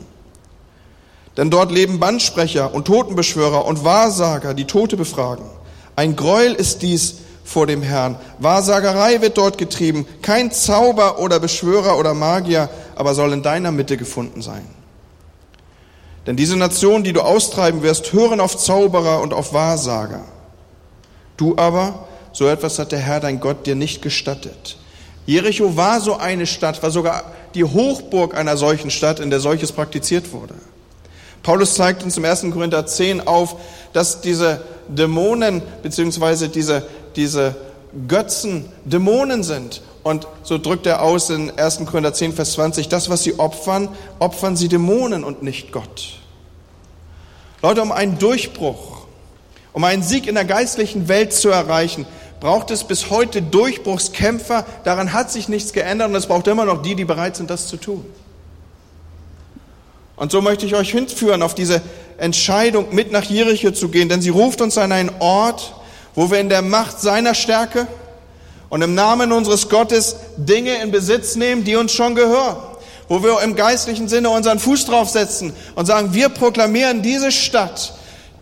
Denn 1.35 1.49
dort 1.49 1.71
leben 1.71 1.99
Bandsprecher 1.99 2.75
und 2.75 2.85
Totenbeschwörer 2.85 3.65
und 3.65 3.83
Wahrsager, 3.83 4.53
die 4.53 4.65
Tote 4.65 4.97
befragen. 4.97 5.45
Ein 5.95 6.15
Gräuel 6.15 6.53
ist 6.53 6.83
dies 6.83 7.15
vor 7.43 7.65
dem 7.65 7.81
Herrn. 7.81 8.17
Wahrsagerei 8.37 9.23
wird 9.23 9.39
dort 9.39 9.57
getrieben. 9.57 10.05
Kein 10.21 10.51
Zauber 10.51 11.17
oder 11.17 11.39
Beschwörer 11.39 11.97
oder 11.97 12.13
Magier, 12.13 12.69
aber 12.95 13.15
soll 13.15 13.33
in 13.33 13.41
deiner 13.41 13.71
Mitte 13.71 13.97
gefunden 13.97 14.43
sein. 14.43 14.67
Denn 16.27 16.35
diese 16.35 16.55
Nation, 16.55 17.03
die 17.03 17.13
du 17.13 17.21
austreiben 17.21 17.81
wirst, 17.81 18.13
hören 18.13 18.41
auf 18.41 18.59
Zauberer 18.59 19.21
und 19.21 19.33
auf 19.33 19.53
Wahrsager. 19.53 20.21
Du 21.35 21.57
aber, 21.57 22.05
so 22.35 22.49
etwas 22.49 22.79
hat 22.79 22.91
der 22.91 22.99
Herr 22.99 23.21
dein 23.21 23.39
Gott 23.39 23.65
dir 23.65 23.75
nicht 23.75 24.01
gestattet. 24.01 24.75
Jericho 25.25 25.77
war 25.77 26.01
so 26.01 26.17
eine 26.17 26.45
Stadt, 26.45 26.83
war 26.83 26.91
sogar 26.91 27.23
die 27.53 27.63
Hochburg 27.63 28.35
einer 28.35 28.57
solchen 28.57 28.91
Stadt, 28.91 29.21
in 29.21 29.29
der 29.29 29.39
solches 29.39 29.71
praktiziert 29.71 30.33
wurde. 30.33 30.53
Paulus 31.43 31.75
zeigt 31.75 32.03
uns 32.03 32.17
im 32.17 32.25
1. 32.25 32.41
Korinther 32.51 32.85
10 32.85 33.25
auf, 33.25 33.55
dass 33.93 34.19
diese 34.19 34.61
Dämonen 34.89 35.61
beziehungsweise 35.81 36.49
diese, 36.49 36.85
diese 37.15 37.55
Götzen 38.05 38.65
Dämonen 38.83 39.41
sind. 39.41 39.81
Und 40.03 40.27
so 40.43 40.57
drückt 40.57 40.85
er 40.87 41.01
aus 41.01 41.29
in 41.29 41.57
1. 41.57 41.85
Korinther 41.85 42.13
10, 42.13 42.33
Vers 42.33 42.51
20, 42.51 42.89
das, 42.89 43.09
was 43.09 43.23
sie 43.23 43.39
opfern, 43.39 43.87
opfern 44.19 44.57
sie 44.57 44.67
Dämonen 44.67 45.23
und 45.23 45.41
nicht 45.41 45.71
Gott. 45.71 46.19
Leute, 47.61 47.81
um 47.81 47.93
einen 47.93 48.19
Durchbruch, 48.19 49.05
um 49.71 49.83
einen 49.85 50.03
Sieg 50.03 50.27
in 50.27 50.35
der 50.35 50.45
geistlichen 50.45 51.07
Welt 51.07 51.31
zu 51.31 51.49
erreichen, 51.49 52.05
braucht 52.39 52.71
es 52.71 52.83
bis 52.83 53.09
heute 53.09 53.41
Durchbruchskämpfer. 53.41 54.65
Daran 54.83 55.13
hat 55.13 55.31
sich 55.31 55.49
nichts 55.49 55.73
geändert 55.73 56.09
und 56.09 56.15
es 56.15 56.27
braucht 56.27 56.47
immer 56.47 56.65
noch 56.65 56.81
die, 56.81 56.95
die 56.95 57.05
bereit 57.05 57.35
sind, 57.35 57.49
das 57.49 57.67
zu 57.67 57.77
tun. 57.77 58.05
Und 60.15 60.31
so 60.31 60.41
möchte 60.41 60.65
ich 60.65 60.75
euch 60.75 60.91
hinführen, 60.91 61.41
auf 61.41 61.55
diese 61.55 61.81
Entscheidung 62.17 62.93
mit 62.93 63.11
nach 63.11 63.23
Jericho 63.23 63.71
zu 63.71 63.89
gehen, 63.89 64.07
denn 64.07 64.21
sie 64.21 64.29
ruft 64.29 64.61
uns 64.61 64.77
an 64.77 64.91
einen 64.91 65.11
Ort, 65.19 65.73
wo 66.13 66.31
wir 66.31 66.39
in 66.39 66.49
der 66.49 66.61
Macht 66.61 67.01
seiner 67.01 67.35
Stärke 67.35 67.87
und 68.69 68.81
im 68.81 68.95
Namen 68.95 69.31
unseres 69.31 69.67
Gottes 69.67 70.15
Dinge 70.37 70.81
in 70.81 70.91
Besitz 70.91 71.35
nehmen, 71.35 71.63
die 71.63 71.75
uns 71.75 71.91
schon 71.91 72.15
gehören. 72.15 72.57
Wo 73.07 73.21
wir 73.21 73.41
im 73.41 73.55
geistlichen 73.55 74.07
Sinne 74.07 74.29
unseren 74.29 74.57
Fuß 74.57 74.85
draufsetzen 74.85 75.53
und 75.75 75.85
sagen, 75.85 76.13
wir 76.13 76.29
proklamieren 76.29 77.01
diese 77.01 77.31
Stadt 77.31 77.94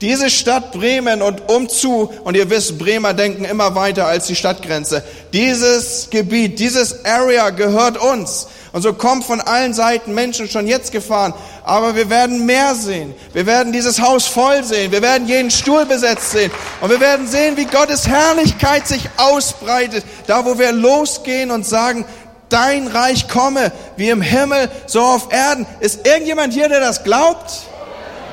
diese 0.03 0.29
Stadt 0.29 0.73
Bremen 0.73 1.21
und 1.21 1.49
umzu, 1.49 2.11
und 2.25 2.35
ihr 2.35 2.49
wisst, 2.49 2.77
Bremer 2.77 3.13
denken 3.13 3.45
immer 3.45 3.73
weiter 3.73 4.05
als 4.05 4.27
die 4.27 4.35
Stadtgrenze. 4.35 5.01
Dieses 5.31 6.09
Gebiet, 6.09 6.59
dieses 6.59 7.05
Area 7.05 7.51
gehört 7.51 7.97
uns. 7.97 8.47
Und 8.73 8.81
so 8.81 8.91
kommen 8.93 9.21
von 9.21 9.39
allen 9.39 9.73
Seiten 9.73 10.13
Menschen 10.13 10.49
schon 10.49 10.67
jetzt 10.67 10.91
gefahren. 10.91 11.33
Aber 11.63 11.95
wir 11.95 12.09
werden 12.09 12.45
mehr 12.45 12.75
sehen. 12.75 13.15
Wir 13.31 13.45
werden 13.45 13.71
dieses 13.71 14.01
Haus 14.01 14.25
voll 14.27 14.65
sehen. 14.65 14.91
Wir 14.91 15.01
werden 15.01 15.25
jeden 15.27 15.51
Stuhl 15.51 15.85
besetzt 15.85 16.31
sehen. 16.31 16.51
Und 16.81 16.89
wir 16.89 16.99
werden 16.99 17.25
sehen, 17.25 17.55
wie 17.55 17.65
Gottes 17.65 18.05
Herrlichkeit 18.05 18.85
sich 18.85 19.09
ausbreitet. 19.15 20.03
Da, 20.27 20.43
wo 20.43 20.59
wir 20.59 20.73
losgehen 20.73 21.49
und 21.49 21.65
sagen, 21.65 22.03
dein 22.49 22.87
Reich 22.87 23.29
komme, 23.29 23.71
wie 23.95 24.09
im 24.09 24.21
Himmel, 24.21 24.69
so 24.85 25.01
auf 25.01 25.31
Erden. 25.31 25.65
Ist 25.79 26.05
irgendjemand 26.05 26.53
hier, 26.53 26.67
der 26.67 26.81
das 26.81 27.05
glaubt? 27.05 27.51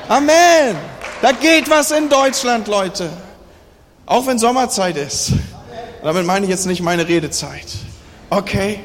Amen. 0.09 0.90
Da 1.21 1.31
geht 1.33 1.69
was 1.69 1.91
in 1.91 2.09
Deutschland, 2.09 2.67
Leute. 2.67 3.09
Auch 4.05 4.25
wenn 4.25 4.39
Sommerzeit 4.39 4.97
ist. 4.97 5.33
Damit 6.03 6.25
meine 6.25 6.45
ich 6.45 6.49
jetzt 6.49 6.65
nicht 6.65 6.81
meine 6.81 7.07
Redezeit. 7.07 7.67
Okay? 8.31 8.79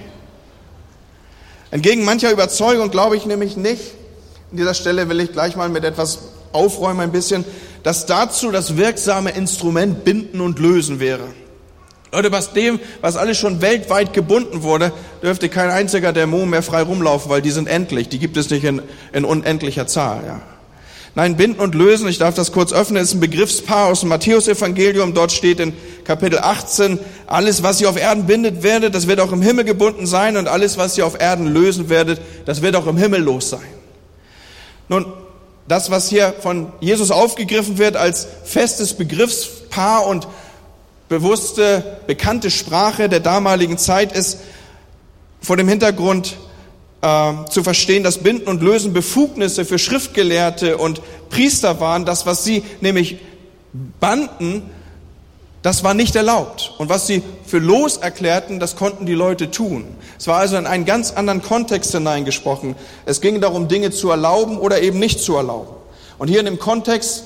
Entgegen 1.70 2.04
mancher 2.04 2.30
Überzeugung 2.30 2.90
glaube 2.90 3.16
ich 3.16 3.26
nämlich 3.26 3.56
nicht, 3.56 3.82
an 4.50 4.58
dieser 4.58 4.74
Stelle 4.74 5.08
will 5.08 5.20
ich 5.20 5.32
gleich 5.32 5.56
mal 5.56 5.68
mit 5.68 5.84
etwas 5.84 6.20
aufräumen 6.52 7.00
ein 7.00 7.12
bisschen, 7.12 7.44
dass 7.82 8.06
dazu 8.06 8.50
das 8.50 8.76
wirksame 8.76 9.30
Instrument 9.30 10.04
binden 10.04 10.40
und 10.40 10.58
lösen 10.58 11.00
wäre. 11.00 11.28
Leute, 12.12 12.32
was 12.32 12.52
dem, 12.52 12.78
was 13.00 13.16
alles 13.16 13.36
schon 13.36 13.60
weltweit 13.60 14.12
gebunden 14.12 14.62
wurde, 14.62 14.92
dürfte 15.22 15.48
kein 15.48 15.70
einziger 15.70 16.12
Dämon 16.12 16.48
mehr 16.48 16.62
frei 16.62 16.82
rumlaufen, 16.82 17.30
weil 17.30 17.42
die 17.42 17.50
sind 17.50 17.68
endlich. 17.68 18.08
Die 18.08 18.18
gibt 18.18 18.36
es 18.36 18.48
nicht 18.50 18.64
in, 18.64 18.80
in 19.12 19.24
unendlicher 19.24 19.86
Zahl. 19.86 20.22
Ja. 20.26 20.40
Nein, 21.16 21.38
binden 21.38 21.60
und 21.60 21.74
lösen, 21.74 22.06
ich 22.08 22.18
darf 22.18 22.34
das 22.34 22.52
kurz 22.52 22.74
öffnen, 22.74 23.02
ist 23.02 23.14
ein 23.14 23.20
Begriffspaar 23.20 23.86
aus 23.86 24.00
dem 24.00 24.10
Matthäusevangelium. 24.10 25.14
Dort 25.14 25.32
steht 25.32 25.60
in 25.60 25.72
Kapitel 26.04 26.38
18, 26.38 26.98
alles, 27.26 27.62
was 27.62 27.80
ihr 27.80 27.88
auf 27.88 27.96
Erden 27.96 28.26
bindet 28.26 28.62
werdet, 28.62 28.94
das 28.94 29.06
wird 29.06 29.20
auch 29.20 29.32
im 29.32 29.40
Himmel 29.40 29.64
gebunden 29.64 30.06
sein 30.06 30.36
und 30.36 30.46
alles, 30.46 30.76
was 30.76 30.98
ihr 30.98 31.06
auf 31.06 31.18
Erden 31.18 31.46
lösen 31.46 31.88
werdet, 31.88 32.20
das 32.44 32.60
wird 32.60 32.76
auch 32.76 32.86
im 32.86 32.98
Himmel 32.98 33.22
los 33.22 33.48
sein. 33.48 33.64
Nun, 34.90 35.06
das, 35.66 35.90
was 35.90 36.10
hier 36.10 36.34
von 36.38 36.70
Jesus 36.80 37.10
aufgegriffen 37.10 37.78
wird 37.78 37.96
als 37.96 38.28
festes 38.44 38.92
Begriffspaar 38.92 40.06
und 40.06 40.28
bewusste, 41.08 41.96
bekannte 42.06 42.50
Sprache 42.50 43.08
der 43.08 43.20
damaligen 43.20 43.78
Zeit 43.78 44.12
ist 44.12 44.40
vor 45.40 45.56
dem 45.56 45.66
Hintergrund 45.66 46.36
äh, 47.02 47.32
zu 47.50 47.62
verstehen, 47.62 48.02
dass 48.02 48.18
Binden 48.18 48.48
und 48.48 48.62
Lösen 48.62 48.92
Befugnisse 48.92 49.64
für 49.64 49.78
Schriftgelehrte 49.78 50.78
und 50.78 51.00
Priester 51.30 51.80
waren. 51.80 52.04
Das, 52.04 52.26
was 52.26 52.44
sie 52.44 52.62
nämlich 52.80 53.18
banden, 54.00 54.62
das 55.62 55.82
war 55.82 55.94
nicht 55.94 56.14
erlaubt. 56.14 56.72
Und 56.78 56.88
was 56.88 57.06
sie 57.06 57.22
für 57.44 57.58
los 57.58 57.96
erklärten, 57.96 58.60
das 58.60 58.76
konnten 58.76 59.04
die 59.04 59.14
Leute 59.14 59.50
tun. 59.50 59.84
Es 60.18 60.26
war 60.26 60.38
also 60.38 60.56
in 60.56 60.66
einen 60.66 60.84
ganz 60.84 61.10
anderen 61.12 61.42
Kontext 61.42 61.92
hineingesprochen. 61.92 62.76
Es 63.04 63.20
ging 63.20 63.40
darum, 63.40 63.68
Dinge 63.68 63.90
zu 63.90 64.10
erlauben 64.10 64.58
oder 64.58 64.80
eben 64.80 64.98
nicht 64.98 65.20
zu 65.20 65.36
erlauben. 65.36 65.74
Und 66.18 66.28
hier 66.28 66.40
in 66.40 66.46
dem 66.46 66.58
Kontext 66.58 67.24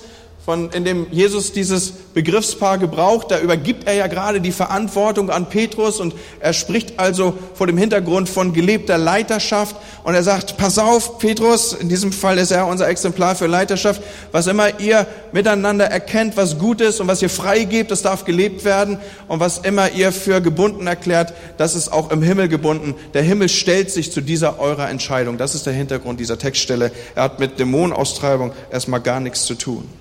von, 0.51 0.69
in 0.71 0.85
dem 0.85 1.07
Jesus 1.13 1.53
dieses 1.53 1.93
Begriffspaar 2.13 2.79
gebraucht, 2.79 3.31
da 3.31 3.39
übergibt 3.39 3.87
er 3.87 3.95
ja 3.95 4.09
gerade 4.09 4.41
die 4.41 4.51
Verantwortung 4.51 5.31
an 5.31 5.49
Petrus 5.49 6.01
und 6.01 6.13
er 6.41 6.53
spricht 6.55 6.99
also 6.99 7.35
vor 7.55 7.69
dem 7.69 7.79
Hintergrund 7.79 8.29
von 8.29 8.53
gelebter 8.53 8.99
Leiterschaft 8.99 9.77
und 10.03 10.15
er 10.15 10.25
sagt, 10.25 10.57
pass 10.57 10.77
auf, 10.81 11.21
Petrus, 11.21 11.73
in 11.73 11.89
diesem 11.89 12.11
Fall 12.11 12.37
ist 12.37 12.51
er 12.51 12.67
unser 12.67 12.89
Exemplar 12.89 13.37
für 13.37 13.47
Leiterschaft, 13.47 14.03
was 14.33 14.49
immer 14.49 14.81
ihr 14.81 15.07
miteinander 15.31 15.85
erkennt, 15.85 16.37
was 16.37 16.59
gut 16.59 16.81
ist 16.81 17.01
und 17.01 17.07
was 17.07 17.23
ihr 17.23 17.31
freigebt, 17.31 17.93
das 17.93 18.03
darf 18.03 18.25
gelebt 18.25 18.65
werden 18.65 18.99
und 19.29 19.39
was 19.39 19.59
immer 19.59 19.93
ihr 19.93 20.11
für 20.11 20.41
gebunden 20.41 20.89
erklärt, 20.89 21.33
das 21.59 21.77
ist 21.77 21.93
auch 21.93 22.11
im 22.11 22.25
Himmel 22.25 22.49
gebunden. 22.49 22.97
Der 23.15 23.23
Himmel 23.23 23.49
stellt 23.49 23.93
sich 23.93 24.11
zu 24.11 24.21
dieser 24.21 24.59
eurer 24.59 24.91
Entscheidung. 24.91 25.39
Das 25.39 25.55
ist 25.55 25.67
der 25.67 25.75
Hintergrund 25.75 26.19
dieser 26.19 26.39
Textstelle. 26.39 26.91
Er 27.15 27.23
hat 27.23 27.39
mit 27.39 27.61
Dämonenaustreibung 27.61 28.51
erstmal 28.73 29.01
gar 29.01 29.21
nichts 29.21 29.45
zu 29.45 29.55
tun. 29.55 30.00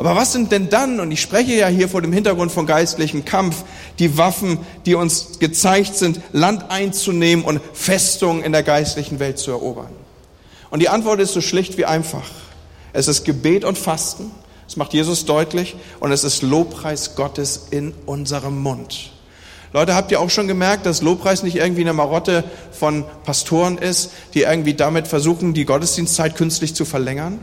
Aber 0.00 0.16
was 0.16 0.32
sind 0.32 0.50
denn 0.50 0.70
dann, 0.70 0.98
und 0.98 1.12
ich 1.12 1.20
spreche 1.20 1.52
ja 1.52 1.66
hier 1.66 1.86
vor 1.86 2.00
dem 2.00 2.10
Hintergrund 2.10 2.50
von 2.50 2.64
geistlichem 2.64 3.26
Kampf, 3.26 3.64
die 3.98 4.16
Waffen, 4.16 4.56
die 4.86 4.94
uns 4.94 5.38
gezeigt 5.40 5.94
sind, 5.94 6.22
Land 6.32 6.70
einzunehmen 6.70 7.44
und 7.44 7.60
Festungen 7.74 8.42
in 8.42 8.52
der 8.52 8.62
geistlichen 8.62 9.18
Welt 9.18 9.38
zu 9.38 9.50
erobern? 9.50 9.90
Und 10.70 10.80
die 10.80 10.88
Antwort 10.88 11.20
ist 11.20 11.34
so 11.34 11.42
schlicht 11.42 11.76
wie 11.76 11.84
einfach. 11.84 12.24
Es 12.94 13.08
ist 13.08 13.26
Gebet 13.26 13.62
und 13.62 13.76
Fasten, 13.76 14.30
das 14.64 14.78
macht 14.78 14.94
Jesus 14.94 15.26
deutlich, 15.26 15.76
und 16.00 16.12
es 16.12 16.24
ist 16.24 16.40
Lobpreis 16.40 17.14
Gottes 17.14 17.66
in 17.70 17.92
unserem 18.06 18.62
Mund. 18.62 19.10
Leute, 19.74 19.94
habt 19.94 20.10
ihr 20.12 20.20
auch 20.22 20.30
schon 20.30 20.48
gemerkt, 20.48 20.86
dass 20.86 21.02
Lobpreis 21.02 21.42
nicht 21.42 21.56
irgendwie 21.56 21.82
eine 21.82 21.92
Marotte 21.92 22.44
von 22.72 23.04
Pastoren 23.24 23.76
ist, 23.76 24.12
die 24.32 24.44
irgendwie 24.44 24.72
damit 24.72 25.08
versuchen, 25.08 25.52
die 25.52 25.66
Gottesdienstzeit 25.66 26.36
künstlich 26.36 26.74
zu 26.74 26.86
verlängern? 26.86 27.38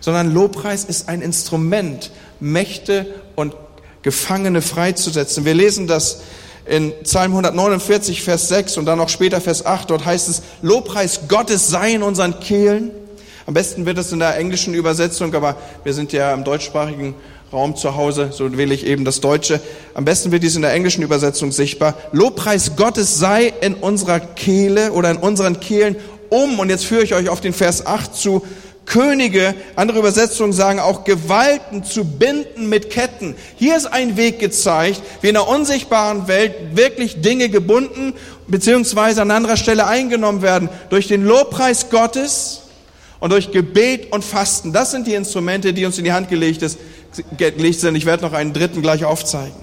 Sondern 0.00 0.32
Lobpreis 0.32 0.84
ist 0.84 1.08
ein 1.08 1.22
Instrument, 1.22 2.10
Mächte 2.40 3.06
und 3.34 3.54
Gefangene 4.02 4.62
freizusetzen. 4.62 5.44
Wir 5.44 5.54
lesen 5.54 5.86
das 5.86 6.20
in 6.64 6.92
Psalm 7.04 7.32
149, 7.32 8.22
Vers 8.22 8.48
6 8.48 8.76
und 8.76 8.86
dann 8.86 9.00
auch 9.00 9.08
später 9.08 9.40
Vers 9.40 9.64
8. 9.64 9.90
Dort 9.90 10.04
heißt 10.04 10.28
es, 10.28 10.42
Lobpreis 10.62 11.20
Gottes 11.28 11.68
sei 11.68 11.94
in 11.94 12.02
unseren 12.02 12.40
Kehlen. 12.40 12.90
Am 13.46 13.54
besten 13.54 13.86
wird 13.86 13.98
es 13.98 14.12
in 14.12 14.18
der 14.18 14.36
englischen 14.36 14.74
Übersetzung, 14.74 15.34
aber 15.34 15.56
wir 15.84 15.94
sind 15.94 16.12
ja 16.12 16.34
im 16.34 16.44
deutschsprachigen 16.44 17.14
Raum 17.52 17.76
zu 17.76 17.94
Hause, 17.94 18.30
so 18.32 18.56
wähle 18.58 18.74
ich 18.74 18.84
eben 18.84 19.04
das 19.04 19.20
Deutsche. 19.20 19.60
Am 19.94 20.04
besten 20.04 20.32
wird 20.32 20.42
dies 20.42 20.56
in 20.56 20.62
der 20.62 20.72
englischen 20.72 21.02
Übersetzung 21.02 21.52
sichtbar. 21.52 21.94
Lobpreis 22.10 22.74
Gottes 22.74 23.18
sei 23.20 23.52
in 23.60 23.74
unserer 23.74 24.18
Kehle 24.18 24.92
oder 24.92 25.10
in 25.12 25.16
unseren 25.16 25.60
Kehlen, 25.60 25.94
um, 26.28 26.58
und 26.58 26.70
jetzt 26.70 26.84
führe 26.84 27.04
ich 27.04 27.14
euch 27.14 27.28
auf 27.28 27.40
den 27.40 27.52
Vers 27.52 27.86
8 27.86 28.14
zu, 28.14 28.44
Könige, 28.86 29.54
andere 29.74 29.98
Übersetzungen 29.98 30.52
sagen 30.52 30.78
auch 30.78 31.04
Gewalten 31.04 31.84
zu 31.84 32.04
binden 32.04 32.68
mit 32.68 32.88
Ketten. 32.90 33.34
Hier 33.56 33.76
ist 33.76 33.86
ein 33.86 34.16
Weg 34.16 34.38
gezeigt, 34.38 35.02
wie 35.20 35.28
in 35.28 35.34
der 35.34 35.48
unsichtbaren 35.48 36.28
Welt 36.28 36.76
wirklich 36.76 37.20
Dinge 37.20 37.48
gebunden 37.48 38.14
beziehungsweise 38.46 39.22
an 39.22 39.30
anderer 39.32 39.56
Stelle 39.56 39.86
eingenommen 39.86 40.40
werden 40.40 40.68
durch 40.88 41.08
den 41.08 41.24
Lobpreis 41.24 41.90
Gottes 41.90 42.62
und 43.18 43.30
durch 43.32 43.50
Gebet 43.50 44.12
und 44.12 44.24
Fasten. 44.24 44.72
Das 44.72 44.92
sind 44.92 45.06
die 45.06 45.14
Instrumente, 45.14 45.72
die 45.72 45.84
uns 45.84 45.98
in 45.98 46.04
die 46.04 46.12
Hand 46.12 46.28
gelegt, 46.28 46.62
ist, 46.62 46.78
gelegt 47.36 47.80
sind. 47.80 47.96
Ich 47.96 48.06
werde 48.06 48.24
noch 48.24 48.32
einen 48.32 48.52
dritten 48.52 48.82
gleich 48.82 49.04
aufzeigen. 49.04 49.54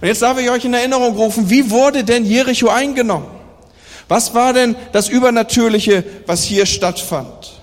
Und 0.00 0.08
jetzt 0.08 0.22
darf 0.22 0.38
ich 0.38 0.50
euch 0.50 0.64
in 0.64 0.74
Erinnerung 0.74 1.16
rufen, 1.16 1.50
wie 1.50 1.70
wurde 1.70 2.04
denn 2.04 2.24
Jericho 2.24 2.68
eingenommen? 2.68 3.26
Was 4.08 4.34
war 4.34 4.52
denn 4.52 4.76
das 4.92 5.08
Übernatürliche, 5.08 6.04
was 6.26 6.42
hier 6.42 6.66
stattfand? 6.66 7.53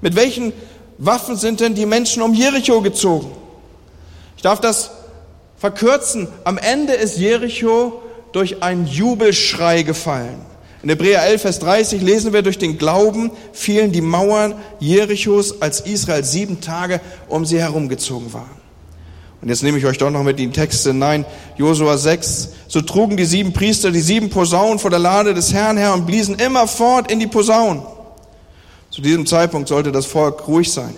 Mit 0.00 0.16
welchen 0.16 0.52
Waffen 0.98 1.36
sind 1.36 1.60
denn 1.60 1.74
die 1.74 1.86
Menschen 1.86 2.22
um 2.22 2.34
Jericho 2.34 2.80
gezogen? 2.80 3.30
Ich 4.36 4.42
darf 4.42 4.60
das 4.60 4.90
verkürzen. 5.56 6.28
Am 6.44 6.58
Ende 6.58 6.94
ist 6.94 7.18
Jericho 7.18 8.02
durch 8.32 8.62
einen 8.62 8.86
Jubelschrei 8.86 9.82
gefallen. 9.82 10.40
In 10.82 10.88
Hebräer 10.88 11.22
11, 11.26 11.42
Vers 11.42 11.58
30 11.58 12.00
lesen 12.00 12.32
wir, 12.32 12.40
durch 12.40 12.56
den 12.56 12.78
Glauben 12.78 13.32
fielen 13.52 13.92
die 13.92 14.00
Mauern 14.00 14.54
Jerichos, 14.78 15.60
als 15.60 15.80
Israel 15.80 16.24
sieben 16.24 16.62
Tage 16.62 17.02
um 17.28 17.44
sie 17.44 17.60
herumgezogen 17.60 18.32
war. 18.32 18.48
Und 19.42 19.48
jetzt 19.48 19.62
nehme 19.62 19.78
ich 19.78 19.86
euch 19.86 19.98
doch 19.98 20.10
noch 20.10 20.22
mit 20.22 20.38
in 20.38 20.50
die 20.50 20.58
Texte 20.58 20.90
hinein. 20.90 21.24
Josua 21.56 21.96
6. 21.96 22.50
So 22.68 22.80
trugen 22.80 23.16
die 23.16 23.24
sieben 23.24 23.52
Priester 23.52 23.90
die 23.90 24.00
sieben 24.00 24.30
Posaunen 24.30 24.78
vor 24.78 24.90
der 24.90 24.98
Lade 24.98 25.34
des 25.34 25.52
Herrn 25.52 25.76
her 25.76 25.94
und 25.94 26.06
bliesen 26.06 26.36
immerfort 26.36 27.10
in 27.10 27.20
die 27.20 27.26
Posaunen. 27.26 27.82
Zu 28.90 29.02
diesem 29.02 29.26
Zeitpunkt 29.26 29.68
sollte 29.68 29.92
das 29.92 30.06
Volk 30.06 30.48
ruhig 30.48 30.72
sein. 30.72 30.94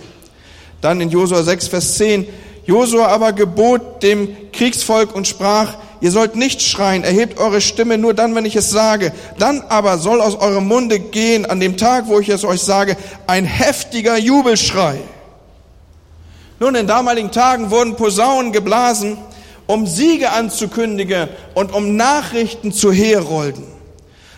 Dann 0.81 0.99
in 0.99 1.09
Josua 1.09 1.43
6, 1.43 1.67
Vers 1.67 1.95
10. 1.95 2.27
Josua 2.65 3.07
aber 3.07 3.33
gebot 3.33 4.01
dem 4.03 4.51
Kriegsvolk 4.51 5.15
und 5.15 5.27
sprach, 5.27 5.75
ihr 6.01 6.11
sollt 6.11 6.35
nicht 6.35 6.61
schreien, 6.61 7.03
erhebt 7.03 7.37
eure 7.37 7.61
Stimme 7.61 7.97
nur 7.97 8.13
dann, 8.13 8.35
wenn 8.35 8.45
ich 8.45 8.55
es 8.55 8.69
sage. 8.69 9.13
Dann 9.37 9.61
aber 9.69 9.97
soll 9.97 10.21
aus 10.21 10.35
eurem 10.35 10.67
Munde 10.67 10.99
gehen, 10.99 11.45
an 11.45 11.59
dem 11.59 11.77
Tag, 11.77 12.07
wo 12.07 12.19
ich 12.19 12.29
es 12.29 12.43
euch 12.43 12.61
sage, 12.61 12.97
ein 13.27 13.45
heftiger 13.45 14.17
Jubelschrei. 14.17 14.99
Nun, 16.59 16.75
in 16.75 16.87
damaligen 16.87 17.31
Tagen 17.31 17.71
wurden 17.71 17.95
Posaunen 17.95 18.51
geblasen, 18.53 19.17
um 19.67 19.85
Siege 19.85 20.31
anzukündigen 20.31 21.29
und 21.53 21.73
um 21.73 21.95
Nachrichten 21.95 22.71
zu 22.71 22.91
herolden. 22.91 23.72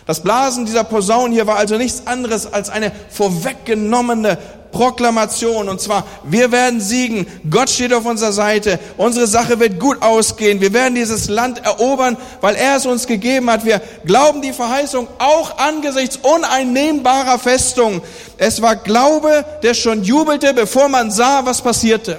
Das 0.06 0.20
Blasen 0.20 0.66
dieser 0.66 0.84
Posaunen 0.84 1.32
hier 1.32 1.48
war 1.48 1.56
also 1.56 1.76
nichts 1.76 2.06
anderes 2.06 2.52
als 2.52 2.70
eine 2.70 2.92
vorweggenommene 3.10 4.38
Proklamation. 4.70 5.68
Und 5.68 5.80
zwar, 5.80 6.06
wir 6.22 6.52
werden 6.52 6.80
siegen. 6.80 7.26
Gott 7.50 7.70
steht 7.70 7.92
auf 7.92 8.04
unserer 8.04 8.32
Seite. 8.32 8.78
Unsere 8.96 9.26
Sache 9.26 9.58
wird 9.58 9.80
gut 9.80 10.02
ausgehen. 10.02 10.60
Wir 10.60 10.72
werden 10.72 10.94
dieses 10.94 11.28
Land 11.28 11.64
erobern, 11.64 12.16
weil 12.40 12.54
er 12.54 12.76
es 12.76 12.86
uns 12.86 13.08
gegeben 13.08 13.50
hat. 13.50 13.64
Wir 13.64 13.80
glauben 14.04 14.42
die 14.42 14.52
Verheißung 14.52 15.08
auch 15.18 15.58
angesichts 15.58 16.18
uneinnehmbarer 16.18 17.40
Festung. 17.40 18.00
Es 18.38 18.62
war 18.62 18.76
Glaube, 18.76 19.44
der 19.64 19.74
schon 19.74 20.04
jubelte, 20.04 20.54
bevor 20.54 20.88
man 20.88 21.10
sah, 21.10 21.44
was 21.44 21.62
passierte. 21.62 22.18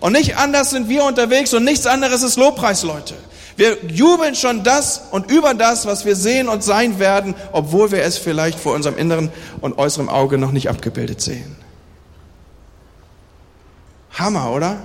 Und 0.00 0.12
nicht 0.12 0.36
anders 0.36 0.70
sind 0.70 0.88
wir 0.88 1.04
unterwegs 1.04 1.54
und 1.54 1.64
nichts 1.64 1.86
anderes 1.86 2.22
ist 2.22 2.36
Lobpreis, 2.36 2.82
Leute. 2.82 3.14
Wir 3.58 3.76
jubeln 3.88 4.36
schon 4.36 4.62
das 4.62 5.02
und 5.10 5.32
über 5.32 5.52
das, 5.52 5.84
was 5.84 6.04
wir 6.04 6.14
sehen 6.14 6.48
und 6.48 6.62
sein 6.62 7.00
werden, 7.00 7.34
obwohl 7.50 7.90
wir 7.90 8.04
es 8.04 8.16
vielleicht 8.16 8.56
vor 8.56 8.72
unserem 8.72 8.96
inneren 8.96 9.32
und 9.60 9.78
äußeren 9.78 10.08
Auge 10.08 10.38
noch 10.38 10.52
nicht 10.52 10.70
abgebildet 10.70 11.20
sehen. 11.20 11.56
Hammer, 14.12 14.52
oder? 14.52 14.76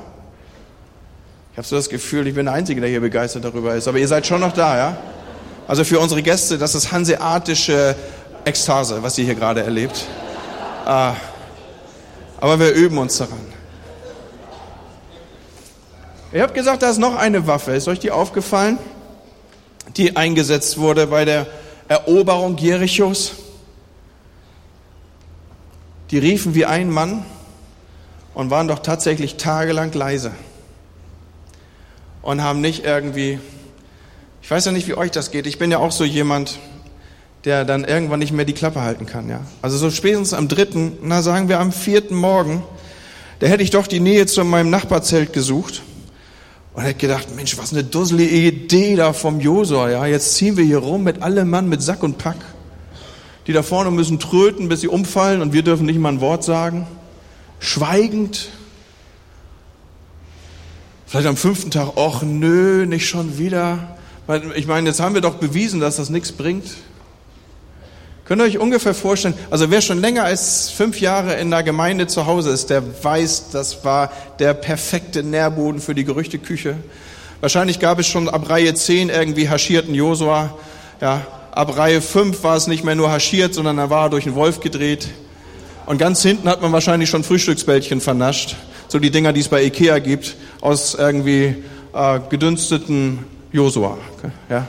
Ich 1.52 1.58
habe 1.60 1.68
so 1.68 1.76
das 1.76 1.88
Gefühl, 1.88 2.26
ich 2.26 2.34
bin 2.34 2.48
der 2.48 2.56
Einzige, 2.56 2.82
der 2.82 2.90
hier 2.90 3.00
begeistert 3.02 3.46
darüber 3.46 3.76
ist. 3.76 3.88
Aber 3.88 4.00
ihr 4.00 4.08
seid 4.08 4.26
schon 4.26 4.42
noch 4.42 4.54
da, 4.54 4.76
ja? 4.76 4.98
Also 5.68 5.84
für 5.84 6.00
unsere 6.00 6.24
Gäste, 6.24 6.58
das 6.58 6.74
ist 6.74 6.92
hanseatische 6.92 7.96
Ekstase, 8.44 9.04
was 9.04 9.20
ihr 9.20 9.26
hier 9.26 9.36
gerade 9.36 9.62
erlebt. 9.62 10.08
Ah, 10.84 11.14
aber 12.42 12.60
wir 12.60 12.72
üben 12.72 12.98
uns 12.98 13.20
daran. 13.20 13.53
Ich 16.34 16.42
habe 16.42 16.54
gesagt, 16.54 16.82
da 16.82 16.90
ist 16.90 16.98
noch 16.98 17.16
eine 17.16 17.46
Waffe. 17.46 17.74
Ist 17.74 17.88
euch 17.88 18.00
die 18.00 18.10
aufgefallen? 18.10 18.80
Die 19.98 20.16
eingesetzt 20.16 20.80
wurde 20.80 21.06
bei 21.06 21.26
der 21.26 21.46
Eroberung 21.88 22.58
Jerichos. 22.58 23.34
Die 26.10 26.18
riefen 26.18 26.56
wie 26.56 26.66
ein 26.66 26.90
Mann 26.90 27.24
und 28.34 28.50
waren 28.50 28.68
doch 28.68 28.80
tatsächlich 28.80 29.38
tagelang 29.38 29.94
leise. 29.94 30.32
Und 32.24 32.42
haben 32.42 32.62
nicht 32.62 32.84
irgendwie, 32.84 33.40
ich 34.42 34.50
weiß 34.50 34.66
ja 34.66 34.72
nicht, 34.72 34.88
wie 34.88 34.96
euch 34.96 35.12
das 35.12 35.30
geht. 35.30 35.46
Ich 35.46 35.60
bin 35.60 35.70
ja 35.70 35.78
auch 35.78 35.92
so 35.92 36.04
jemand, 36.04 36.58
der 37.46 37.64
dann 37.64 37.84
irgendwann 37.84 38.18
nicht 38.18 38.32
mehr 38.32 38.46
die 38.46 38.54
Klappe 38.54 38.82
halten 38.82 39.06
kann, 39.06 39.30
ja. 39.30 39.42
Also 39.62 39.78
so 39.78 39.92
spätestens 39.92 40.34
am 40.34 40.48
dritten, 40.48 40.98
na 41.04 41.22
sagen 41.22 41.48
wir 41.48 41.60
am 41.60 41.72
vierten 41.72 42.16
Morgen, 42.16 42.64
da 43.38 43.46
hätte 43.46 43.62
ich 43.62 43.70
doch 43.70 43.86
die 43.86 44.00
Nähe 44.00 44.26
zu 44.26 44.44
meinem 44.44 44.72
Nachbarzelt 44.72 45.32
gesucht 45.32 45.84
und 46.74 46.84
hätte 46.84 47.00
gedacht, 47.00 47.36
Mensch, 47.36 47.58
was 47.58 47.72
eine 47.72 47.84
dusselige 47.84 48.36
Idee 48.36 48.96
da 48.96 49.14
vom 49.14 49.40
Josua, 49.40 49.90
ja. 49.90 50.06
Jetzt 50.06 50.36
ziehen 50.36 50.58
wir 50.58 50.64
hier 50.64 50.80
rum 50.80 51.04
mit 51.04 51.22
allem 51.22 51.50
Mann 51.50 51.70
mit 51.70 51.82
Sack 51.82 52.04
und 52.04 52.18
Pack. 52.18 52.38
Die 53.46 53.54
da 53.54 53.62
vorne 53.62 53.92
müssen 53.92 54.20
tröten, 54.20 54.70
bis 54.70 54.82
sie 54.82 54.88
umfallen 54.88 55.42
und 55.42 55.54
wir 55.54 55.64
dürfen 55.64 55.86
nicht 55.86 56.00
mal 56.00 56.10
ein 56.10 56.22
Wort 56.22 56.44
sagen. 56.44 56.88
Schweigend. 57.60 58.50
Vielleicht 61.06 61.28
am 61.28 61.38
fünften 61.38 61.70
Tag, 61.70 61.92
ach 61.96 62.24
nö, 62.24 62.86
nicht 62.88 63.08
schon 63.08 63.38
wieder. 63.38 63.98
Ich 64.56 64.66
meine, 64.66 64.88
jetzt 64.88 65.00
haben 65.00 65.14
wir 65.14 65.22
doch 65.22 65.36
bewiesen, 65.36 65.80
dass 65.80 65.98
das 65.98 66.10
nichts 66.10 66.32
bringt. 66.32 66.66
Könnt 68.26 68.42
ihr 68.42 68.46
euch 68.46 68.58
ungefähr 68.58 68.94
vorstellen, 68.94 69.34
also 69.52 69.70
wer 69.70 69.82
schon 69.82 70.00
länger 70.00 70.24
als 70.24 70.70
fünf 70.70 71.02
Jahre 71.02 71.34
in 71.36 71.52
der 71.52 71.62
Gemeinde 71.62 72.08
zu 72.08 72.26
Hause 72.26 72.52
ist, 72.52 72.70
der 72.70 72.82
weiß, 73.04 73.50
das 73.52 73.84
war 73.84 74.14
der 74.40 74.54
perfekte 74.54 75.24
Nährboden 75.24 75.82
für 75.82 75.94
die 75.94 76.06
Gerüchteküche. 76.06 76.78
Wahrscheinlich 77.42 77.80
gab 77.82 78.00
es 78.00 78.08
schon 78.08 78.30
ab 78.30 78.50
Reihe 78.50 78.74
10 78.74 79.10
irgendwie 79.10 79.50
haschierten 79.50 79.94
Josua. 79.94 80.58
Ja, 81.02 81.28
ab 81.52 81.78
Reihe 81.78 82.00
5 82.00 82.42
war 82.44 82.56
es 82.56 82.68
nicht 82.68 82.86
mehr 82.86 82.96
nur 82.96 83.12
haschiert, 83.12 83.54
sondern 83.54 83.78
er 83.78 83.90
war 83.90 84.10
durch 84.10 84.26
einen 84.26 84.36
Wolf 84.36 84.62
gedreht. 84.62 85.10
Und 85.86 85.98
ganz 85.98 86.22
hinten 86.22 86.48
hat 86.48 86.62
man 86.62 86.72
wahrscheinlich 86.72 87.10
schon 87.10 87.26
Frühstücksbällchen 87.26 88.00
vernascht. 88.00 88.56
So 88.88 89.00
die 89.00 89.12
Dinger, 89.12 89.34
die 89.34 89.42
es 89.42 89.50
bei 89.50 89.62
Ikea 89.64 90.00
gibt, 90.00 90.38
aus 90.62 90.96
irgendwie 90.96 91.56
äh, 91.94 92.20
gedünsteten 92.30 93.26
Josua. 93.52 93.98
Ja, 94.50 94.66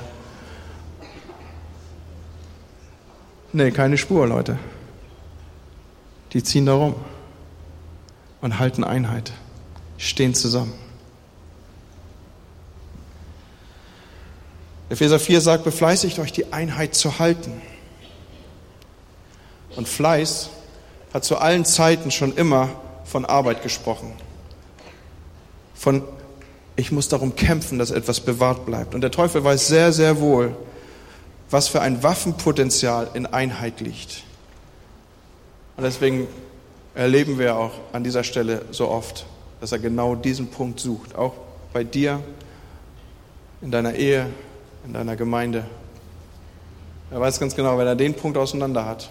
Nee, 3.57 3.71
keine 3.71 3.97
Spur, 3.97 4.27
Leute. 4.27 4.59
Die 6.33 6.43
ziehen 6.43 6.67
da 6.67 6.75
rum 6.75 6.97
und 8.41 8.59
halten 8.59 8.83
Einheit, 8.83 9.33
stehen 9.97 10.35
zusammen. 10.35 10.75
Epheser 14.89 15.21
4 15.21 15.41
sagt, 15.41 15.63
befleißigt 15.63 16.19
euch, 16.19 16.33
die 16.33 16.53
Einheit 16.53 16.97
zu 16.97 17.21
halten. 17.21 17.63
Und 19.77 19.87
Fleiß 19.87 20.51
hat 21.13 21.25
zu 21.25 21.39
allen 21.39 21.65
Zeiten 21.65 22.11
schon 22.11 22.35
immer 22.35 22.71
von 23.05 23.25
Arbeit 23.25 23.63
gesprochen. 23.63 24.15
Von, 25.77 26.03
ich 26.75 26.91
muss 26.91 27.09
darum 27.09 27.37
kämpfen, 27.37 27.79
dass 27.79 27.93
etwas 27.93 28.19
bewahrt 28.19 28.67
bleibt. 28.67 28.97
Und 28.97 29.03
der 29.03 29.13
Teufel 29.13 29.45
weiß 29.45 29.69
sehr, 29.69 29.93
sehr 29.93 30.19
wohl, 30.19 30.57
was 31.55 31.69
für 31.69 31.81
ein 31.81 32.03
Waffenpotenzial 32.03 33.11
in 33.15 33.27
Einheit 33.27 33.81
liegt. 33.81 34.25
Und 35.77 35.85
deswegen 35.85 36.27
erleben 36.97 37.39
wir 37.39 37.57
auch 37.57 37.71
an 37.93 38.03
dieser 38.03 38.25
Stelle 38.25 38.65
so 38.73 38.89
oft, 38.89 39.25
dass 39.61 39.71
er 39.71 39.79
genau 39.79 40.17
diesen 40.17 40.49
Punkt 40.49 40.81
sucht. 40.81 41.15
Auch 41.15 41.35
bei 41.73 41.85
dir, 41.85 42.21
in 43.63 43.71
deiner 43.71 43.95
Ehe, 43.95 44.27
in 44.85 44.95
deiner 44.95 45.15
Gemeinde. 45.15 45.65
Er 47.13 47.21
weiß 47.21 47.39
ganz 47.39 47.55
genau, 47.55 47.79
wenn 47.79 47.87
er 47.87 47.95
den 47.95 48.15
Punkt 48.15 48.37
auseinander 48.37 48.85
hat, 48.85 49.09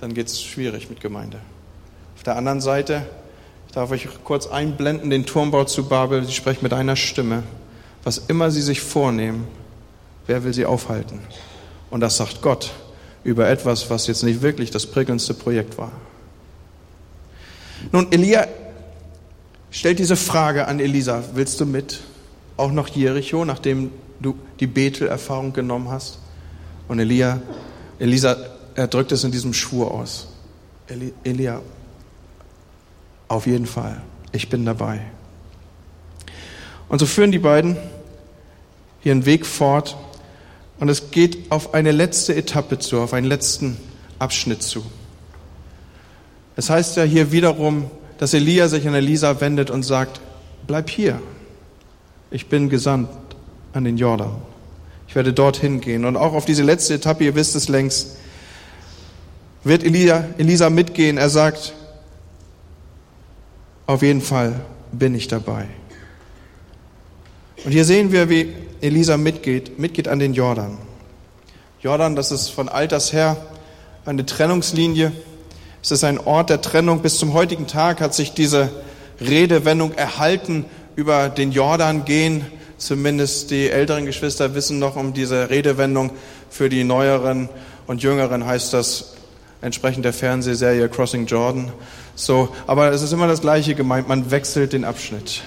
dann 0.00 0.14
geht 0.14 0.26
es 0.26 0.42
schwierig 0.42 0.90
mit 0.90 1.00
Gemeinde. 1.00 1.38
Auf 2.16 2.24
der 2.24 2.34
anderen 2.34 2.60
Seite, 2.60 3.06
ich 3.68 3.72
darf 3.72 3.92
euch 3.92 4.08
kurz 4.24 4.48
einblenden, 4.48 5.10
den 5.10 5.26
Turmbau 5.26 5.62
zu 5.62 5.88
Babel, 5.88 6.24
sie 6.24 6.32
sprechen 6.32 6.64
mit 6.64 6.72
einer 6.72 6.96
Stimme. 6.96 7.44
Was 8.02 8.18
immer 8.18 8.50
sie 8.50 8.62
sich 8.62 8.80
vornehmen, 8.80 9.46
Wer 10.26 10.44
will 10.44 10.54
sie 10.54 10.66
aufhalten? 10.66 11.20
Und 11.90 12.00
das 12.00 12.16
sagt 12.16 12.42
Gott 12.42 12.72
über 13.24 13.48
etwas, 13.48 13.90
was 13.90 14.06
jetzt 14.06 14.22
nicht 14.22 14.42
wirklich 14.42 14.70
das 14.70 14.86
prickelndste 14.86 15.34
Projekt 15.34 15.78
war. 15.78 15.92
Nun, 17.90 18.10
Elia 18.12 18.46
stellt 19.70 19.98
diese 19.98 20.16
Frage 20.16 20.66
an 20.66 20.80
Elisa, 20.80 21.22
willst 21.34 21.60
du 21.60 21.66
mit? 21.66 22.00
Auch 22.56 22.70
nach 22.70 22.88
Jericho, 22.88 23.44
nachdem 23.44 23.90
du 24.20 24.36
die 24.60 24.66
Bethel-Erfahrung 24.66 25.52
genommen 25.52 25.88
hast? 25.90 26.18
Und 26.88 26.98
Elia, 26.98 27.40
Elisa, 27.98 28.36
er 28.74 28.86
drückt 28.86 29.12
es 29.12 29.24
in 29.24 29.32
diesem 29.32 29.54
Schwur 29.54 29.90
aus. 29.90 30.28
Eli, 30.86 31.12
Elia, 31.24 31.60
auf 33.28 33.46
jeden 33.46 33.66
Fall, 33.66 34.02
ich 34.32 34.48
bin 34.48 34.64
dabei. 34.64 35.00
Und 36.88 36.98
so 36.98 37.06
führen 37.06 37.32
die 37.32 37.38
beiden 37.38 37.76
ihren 39.04 39.24
Weg 39.24 39.46
fort 39.46 39.96
und 40.82 40.88
es 40.88 41.12
geht 41.12 41.52
auf 41.52 41.74
eine 41.74 41.92
letzte 41.92 42.34
Etappe 42.34 42.76
zu, 42.76 42.98
auf 42.98 43.12
einen 43.12 43.28
letzten 43.28 43.76
Abschnitt 44.18 44.64
zu. 44.64 44.84
Es 46.56 46.70
heißt 46.70 46.96
ja 46.96 47.04
hier 47.04 47.30
wiederum, 47.30 47.88
dass 48.18 48.34
Elia 48.34 48.66
sich 48.66 48.88
an 48.88 48.94
Elisa 48.94 49.40
wendet 49.40 49.70
und 49.70 49.84
sagt, 49.84 50.20
bleib 50.66 50.90
hier. 50.90 51.22
Ich 52.32 52.48
bin 52.48 52.68
gesandt 52.68 53.08
an 53.72 53.84
den 53.84 53.96
Jordan. 53.96 54.34
Ich 55.06 55.14
werde 55.14 55.32
dorthin 55.32 55.80
gehen. 55.80 56.04
Und 56.04 56.16
auch 56.16 56.32
auf 56.32 56.46
diese 56.46 56.64
letzte 56.64 56.94
Etappe, 56.94 57.22
ihr 57.22 57.36
wisst 57.36 57.54
es 57.54 57.68
längst, 57.68 58.16
wird 59.62 59.84
Elia, 59.84 60.24
Elisa 60.36 60.68
mitgehen. 60.68 61.16
Er 61.16 61.30
sagt, 61.30 61.74
auf 63.86 64.02
jeden 64.02 64.20
Fall 64.20 64.60
bin 64.90 65.14
ich 65.14 65.28
dabei. 65.28 65.68
Und 67.64 67.70
hier 67.72 67.84
sehen 67.84 68.10
wir, 68.10 68.28
wie 68.28 68.52
Elisa 68.80 69.16
mitgeht, 69.16 69.78
mitgeht 69.78 70.08
an 70.08 70.18
den 70.18 70.34
Jordan. 70.34 70.78
Jordan, 71.80 72.16
das 72.16 72.32
ist 72.32 72.48
von 72.48 72.68
alters 72.68 73.12
her 73.12 73.36
eine 74.04 74.26
Trennungslinie. 74.26 75.12
Es 75.82 75.92
ist 75.92 76.02
ein 76.02 76.18
Ort 76.18 76.50
der 76.50 76.60
Trennung. 76.60 77.02
Bis 77.02 77.18
zum 77.18 77.32
heutigen 77.32 77.66
Tag 77.68 78.00
hat 78.00 78.14
sich 78.14 78.32
diese 78.32 78.70
Redewendung 79.20 79.92
erhalten 79.94 80.64
über 80.96 81.28
den 81.28 81.52
Jordan 81.52 82.04
gehen. 82.04 82.44
Zumindest 82.78 83.52
die 83.52 83.70
älteren 83.70 84.06
Geschwister 84.06 84.56
wissen 84.56 84.80
noch 84.80 84.96
um 84.96 85.12
diese 85.12 85.50
Redewendung. 85.50 86.10
Für 86.50 86.68
die 86.68 86.82
neueren 86.82 87.48
und 87.86 88.02
jüngeren 88.02 88.44
heißt 88.44 88.72
das 88.72 89.14
entsprechend 89.60 90.04
der 90.04 90.12
Fernsehserie 90.12 90.88
Crossing 90.88 91.26
Jordan. 91.26 91.72
So, 92.16 92.48
aber 92.66 92.90
es 92.90 93.02
ist 93.02 93.12
immer 93.12 93.28
das 93.28 93.40
Gleiche 93.40 93.76
gemeint. 93.76 94.08
Man 94.08 94.32
wechselt 94.32 94.72
den 94.72 94.84
Abschnitt. 94.84 95.42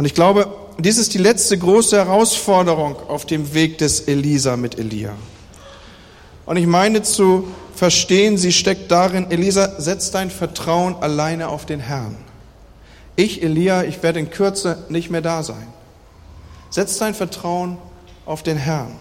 Und 0.00 0.06
ich 0.06 0.14
glaube, 0.14 0.50
dies 0.78 0.96
ist 0.96 1.12
die 1.12 1.18
letzte 1.18 1.58
große 1.58 1.94
Herausforderung 1.94 2.96
auf 3.10 3.26
dem 3.26 3.52
Weg 3.52 3.76
des 3.76 4.00
Elisa 4.00 4.56
mit 4.56 4.78
Elia. 4.78 5.12
Und 6.46 6.56
ich 6.56 6.66
meine 6.66 7.02
zu 7.02 7.48
verstehen, 7.74 8.38
sie 8.38 8.50
steckt 8.50 8.90
darin, 8.90 9.30
Elisa, 9.30 9.78
setz 9.78 10.10
dein 10.10 10.30
Vertrauen 10.30 10.96
alleine 11.02 11.50
auf 11.50 11.66
den 11.66 11.80
Herrn. 11.80 12.16
Ich, 13.14 13.42
Elia, 13.42 13.82
ich 13.82 14.02
werde 14.02 14.20
in 14.20 14.30
Kürze 14.30 14.86
nicht 14.88 15.10
mehr 15.10 15.20
da 15.20 15.42
sein. 15.42 15.66
Setz 16.70 16.96
dein 16.96 17.12
Vertrauen 17.12 17.76
auf 18.24 18.42
den 18.42 18.56
Herrn. 18.56 18.92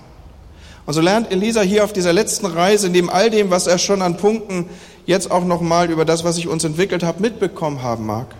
Und 0.85 0.95
so 0.95 0.99
lernt 0.99 1.31
Elisa 1.31 1.61
hier 1.61 1.85
auf 1.85 1.93
dieser 1.93 2.11
letzten 2.11 2.45
Reise, 2.45 2.89
neben 2.89 3.09
all 3.09 3.29
dem, 3.29 3.51
was 3.51 3.67
er 3.67 3.77
schon 3.77 4.01
an 4.01 4.17
Punkten 4.17 4.65
jetzt 5.05 5.31
auch 5.31 5.45
nochmal 5.45 5.91
über 5.91 6.03
das, 6.03 6.25
was 6.25 6.37
ich 6.37 6.49
uns 6.49 6.65
entwickelt 6.65 7.03
habe, 7.03 7.21
mitbekommen 7.21 7.83
haben 7.83 8.05
mag. 8.05 8.35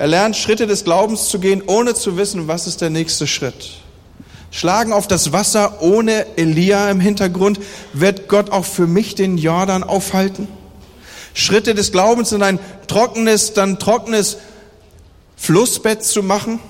Er 0.00 0.06
lernt 0.06 0.34
Schritte 0.34 0.66
des 0.66 0.84
Glaubens 0.84 1.28
zu 1.28 1.38
gehen, 1.38 1.62
ohne 1.66 1.92
zu 1.92 2.16
wissen, 2.16 2.48
was 2.48 2.66
ist 2.66 2.80
der 2.80 2.88
nächste 2.88 3.26
Schritt. 3.26 3.82
Schlagen 4.50 4.94
auf 4.94 5.06
das 5.06 5.32
Wasser 5.32 5.82
ohne 5.82 6.38
Elia 6.38 6.90
im 6.90 7.00
Hintergrund. 7.00 7.60
Wird 7.92 8.26
Gott 8.26 8.48
auch 8.48 8.64
für 8.64 8.86
mich 8.86 9.14
den 9.14 9.36
Jordan 9.36 9.82
aufhalten? 9.84 10.48
Schritte 11.34 11.74
des 11.74 11.92
Glaubens 11.92 12.32
in 12.32 12.42
ein 12.42 12.58
trockenes, 12.86 13.52
dann 13.52 13.78
trockenes 13.78 14.38
Flussbett 15.36 16.02
zu 16.02 16.22
machen? 16.22 16.60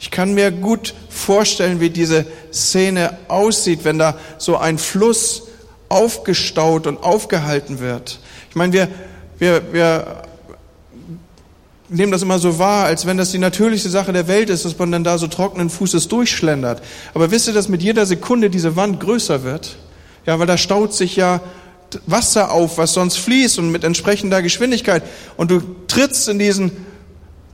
Ich 0.00 0.10
kann 0.10 0.32
mir 0.32 0.50
gut 0.50 0.94
vorstellen, 1.10 1.78
wie 1.80 1.90
diese 1.90 2.24
Szene 2.50 3.18
aussieht, 3.28 3.80
wenn 3.84 3.98
da 3.98 4.16
so 4.38 4.56
ein 4.56 4.78
Fluss 4.78 5.42
aufgestaut 5.90 6.86
und 6.86 7.02
aufgehalten 7.02 7.80
wird. 7.80 8.18
Ich 8.48 8.56
meine, 8.56 8.72
wir, 8.72 8.88
wir, 9.38 9.74
wir 9.74 10.22
nehmen 11.88 12.12
das 12.12 12.22
immer 12.22 12.38
so 12.38 12.58
wahr, 12.58 12.86
als 12.86 13.06
wenn 13.06 13.16
das 13.16 13.30
die 13.30 13.38
natürlichste 13.38 13.90
Sache 13.90 14.12
der 14.12 14.28
Welt 14.28 14.50
ist, 14.50 14.64
dass 14.64 14.78
man 14.78 14.90
dann 14.90 15.04
da 15.04 15.18
so 15.18 15.26
trockenen 15.26 15.70
Fußes 15.70 16.08
durchschlendert. 16.08 16.82
Aber 17.12 17.30
wisst 17.30 17.46
ihr, 17.46 17.54
dass 17.54 17.68
mit 17.68 17.82
jeder 17.82 18.06
Sekunde 18.06 18.50
diese 18.50 18.76
Wand 18.76 19.00
größer 19.00 19.44
wird? 19.44 19.76
Ja, 20.26 20.38
weil 20.38 20.46
da 20.46 20.56
staut 20.56 20.94
sich 20.94 21.16
ja 21.16 21.40
Wasser 22.06 22.50
auf, 22.50 22.78
was 22.78 22.94
sonst 22.94 23.18
fließt 23.18 23.58
und 23.58 23.70
mit 23.70 23.84
entsprechender 23.84 24.42
Geschwindigkeit. 24.42 25.02
Und 25.36 25.50
du 25.50 25.60
trittst 25.86 26.28
in 26.28 26.38
diesen 26.38 26.72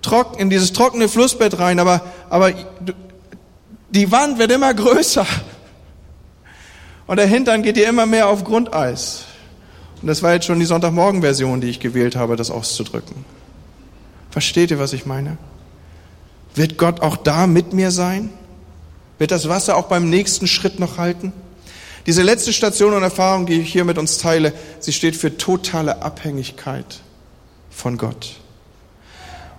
trocken, 0.02 0.38
in 0.38 0.50
dieses 0.50 0.72
trockene 0.72 1.08
Flussbett 1.08 1.58
rein, 1.58 1.78
aber, 1.78 2.02
aber 2.30 2.52
die 3.90 4.10
Wand 4.12 4.38
wird 4.38 4.52
immer 4.52 4.72
größer. 4.72 5.26
Und 7.06 7.16
der 7.16 7.26
Hintern 7.26 7.62
geht 7.62 7.76
dir 7.76 7.88
immer 7.88 8.06
mehr 8.06 8.28
auf 8.28 8.44
Grundeis. 8.44 9.24
Und 10.00 10.08
das 10.08 10.22
war 10.22 10.32
jetzt 10.32 10.46
schon 10.46 10.60
die 10.60 10.64
Sonntagmorgen-Version, 10.64 11.60
die 11.60 11.68
ich 11.68 11.80
gewählt 11.80 12.16
habe, 12.16 12.36
das 12.36 12.50
auszudrücken. 12.50 13.24
Versteht 14.30 14.70
ihr, 14.70 14.78
was 14.78 14.92
ich 14.92 15.06
meine? 15.06 15.38
Wird 16.54 16.78
Gott 16.78 17.00
auch 17.00 17.16
da 17.16 17.46
mit 17.46 17.72
mir 17.72 17.90
sein? 17.90 18.30
Wird 19.18 19.30
das 19.30 19.48
Wasser 19.48 19.76
auch 19.76 19.86
beim 19.86 20.08
nächsten 20.08 20.46
Schritt 20.46 20.80
noch 20.80 20.98
halten? 20.98 21.32
Diese 22.06 22.22
letzte 22.22 22.52
Station 22.52 22.94
und 22.94 23.02
Erfahrung, 23.02 23.46
die 23.46 23.60
ich 23.60 23.72
hier 23.72 23.84
mit 23.84 23.98
uns 23.98 24.18
teile, 24.18 24.52
sie 24.78 24.92
steht 24.92 25.16
für 25.16 25.36
totale 25.36 26.02
Abhängigkeit 26.02 27.00
von 27.70 27.98
Gott. 27.98 28.36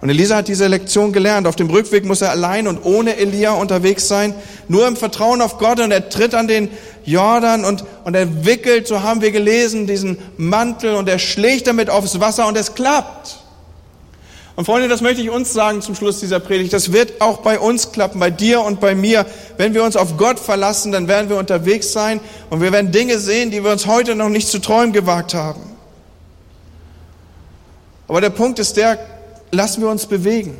Und 0.01 0.09
Elisa 0.09 0.37
hat 0.37 0.47
diese 0.47 0.65
Lektion 0.65 1.13
gelernt. 1.13 1.45
Auf 1.45 1.55
dem 1.55 1.69
Rückweg 1.69 2.05
muss 2.05 2.21
er 2.21 2.31
allein 2.31 2.67
und 2.67 2.83
ohne 2.83 3.17
Elia 3.17 3.51
unterwegs 3.51 4.07
sein, 4.07 4.33
nur 4.67 4.87
im 4.87 4.97
Vertrauen 4.97 5.41
auf 5.41 5.59
Gott 5.59 5.79
und 5.79 5.91
er 5.91 6.09
tritt 6.09 6.33
an 6.33 6.47
den 6.47 6.69
Jordan 7.05 7.63
und, 7.63 7.85
und 8.03 8.15
er 8.15 8.43
wickelt, 8.43 8.87
so 8.87 9.03
haben 9.03 9.21
wir 9.21 9.31
gelesen, 9.31 9.85
diesen 9.85 10.17
Mantel 10.37 10.95
und 10.95 11.07
er 11.07 11.19
schlägt 11.19 11.67
damit 11.67 11.91
aufs 11.91 12.19
Wasser 12.19 12.47
und 12.47 12.57
es 12.57 12.73
klappt. 12.73 13.37
Und 14.61 14.65
Freunde, 14.65 14.89
das 14.89 15.01
möchte 15.01 15.23
ich 15.23 15.31
uns 15.31 15.53
sagen 15.53 15.81
zum 15.81 15.95
Schluss 15.95 16.19
dieser 16.19 16.39
Predigt. 16.39 16.71
Das 16.71 16.93
wird 16.93 17.19
auch 17.19 17.39
bei 17.39 17.59
uns 17.59 17.91
klappen, 17.91 18.19
bei 18.19 18.29
dir 18.29 18.61
und 18.61 18.79
bei 18.79 18.93
mir. 18.93 19.25
Wenn 19.57 19.73
wir 19.73 19.83
uns 19.83 19.95
auf 19.95 20.17
Gott 20.17 20.39
verlassen, 20.39 20.91
dann 20.91 21.07
werden 21.07 21.31
wir 21.31 21.37
unterwegs 21.37 21.93
sein 21.93 22.19
und 22.51 22.61
wir 22.61 22.71
werden 22.71 22.91
Dinge 22.91 23.17
sehen, 23.17 23.49
die 23.49 23.63
wir 23.63 23.71
uns 23.71 23.87
heute 23.87 24.13
noch 24.13 24.29
nicht 24.29 24.47
zu 24.47 24.59
träumen 24.59 24.93
gewagt 24.93 25.33
haben. 25.33 25.61
Aber 28.07 28.21
der 28.21 28.29
Punkt 28.29 28.59
ist 28.59 28.77
der, 28.77 28.99
lassen 29.49 29.81
wir 29.81 29.89
uns 29.89 30.05
bewegen? 30.05 30.55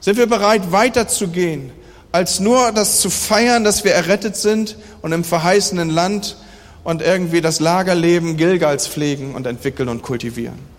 Sind 0.00 0.18
wir 0.18 0.26
bereit, 0.26 0.72
weiterzugehen, 0.72 1.72
als 2.12 2.38
nur 2.38 2.70
das 2.72 3.00
zu 3.00 3.08
feiern, 3.08 3.64
dass 3.64 3.82
wir 3.82 3.94
errettet 3.94 4.36
sind 4.36 4.76
und 5.00 5.12
im 5.12 5.24
verheißenen 5.24 5.88
Land 5.88 6.36
und 6.84 7.00
irgendwie 7.00 7.40
das 7.40 7.60
Lagerleben 7.60 8.36
Gilgals 8.36 8.88
pflegen 8.88 9.34
und 9.34 9.46
entwickeln 9.46 9.88
und 9.88 10.02
kultivieren? 10.02 10.71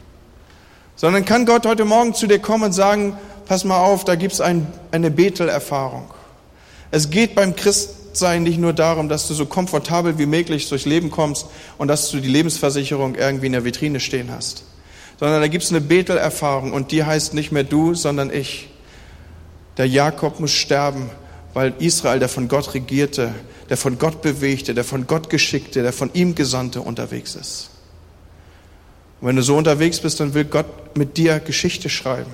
Sondern 0.95 1.25
kann 1.25 1.45
Gott 1.45 1.65
heute 1.65 1.85
Morgen 1.85 2.13
zu 2.13 2.27
dir 2.27 2.39
kommen 2.39 2.65
und 2.65 2.73
sagen, 2.73 3.17
pass 3.45 3.63
mal 3.63 3.79
auf, 3.79 4.05
da 4.05 4.15
gibt's 4.15 4.41
ein, 4.41 4.67
eine 4.91 5.11
Betel-Erfahrung. 5.11 6.05
Es 6.91 7.09
geht 7.09 7.35
beim 7.35 7.55
Christsein 7.55 8.43
nicht 8.43 8.59
nur 8.59 8.73
darum, 8.73 9.09
dass 9.09 9.27
du 9.27 9.33
so 9.33 9.45
komfortabel 9.45 10.17
wie 10.19 10.27
möglich 10.27 10.69
durchs 10.69 10.85
Leben 10.85 11.11
kommst 11.11 11.47
und 11.77 11.87
dass 11.87 12.11
du 12.11 12.19
die 12.19 12.29
Lebensversicherung 12.29 13.15
irgendwie 13.15 13.47
in 13.47 13.53
der 13.53 13.65
Vitrine 13.65 13.99
stehen 13.99 14.29
hast 14.31 14.63
sondern 15.19 15.41
da 15.41 15.47
gibt 15.47 15.63
es 15.63 15.69
eine 15.69 15.81
Betel-Erfahrung 15.81 16.73
und 16.73 16.91
die 16.91 17.03
heißt 17.03 17.33
nicht 17.33 17.51
mehr 17.51 17.63
du, 17.63 17.93
sondern 17.93 18.29
ich. 18.29 18.69
Der 19.77 19.87
Jakob 19.87 20.39
muss 20.39 20.51
sterben, 20.51 21.09
weil 21.53 21.73
Israel, 21.79 22.19
der 22.19 22.29
von 22.29 22.47
Gott 22.47 22.73
regierte, 22.73 23.33
der 23.69 23.77
von 23.77 23.97
Gott 23.97 24.21
bewegte, 24.21 24.73
der 24.73 24.83
von 24.83 25.07
Gott 25.07 25.29
geschickte, 25.29 25.81
der 25.81 25.93
von 25.93 26.11
ihm 26.13 26.35
Gesandte 26.35 26.81
unterwegs 26.81 27.35
ist. 27.35 27.69
Und 29.23 29.29
wenn 29.29 29.37
du 29.37 29.41
so 29.41 29.55
unterwegs 29.55 30.01
bist, 30.01 30.19
dann 30.19 30.33
will 30.33 30.43
Gott 30.43 30.97
mit 30.97 31.15
dir 31.15 31.39
Geschichte 31.39 31.87
schreiben. 31.87 32.33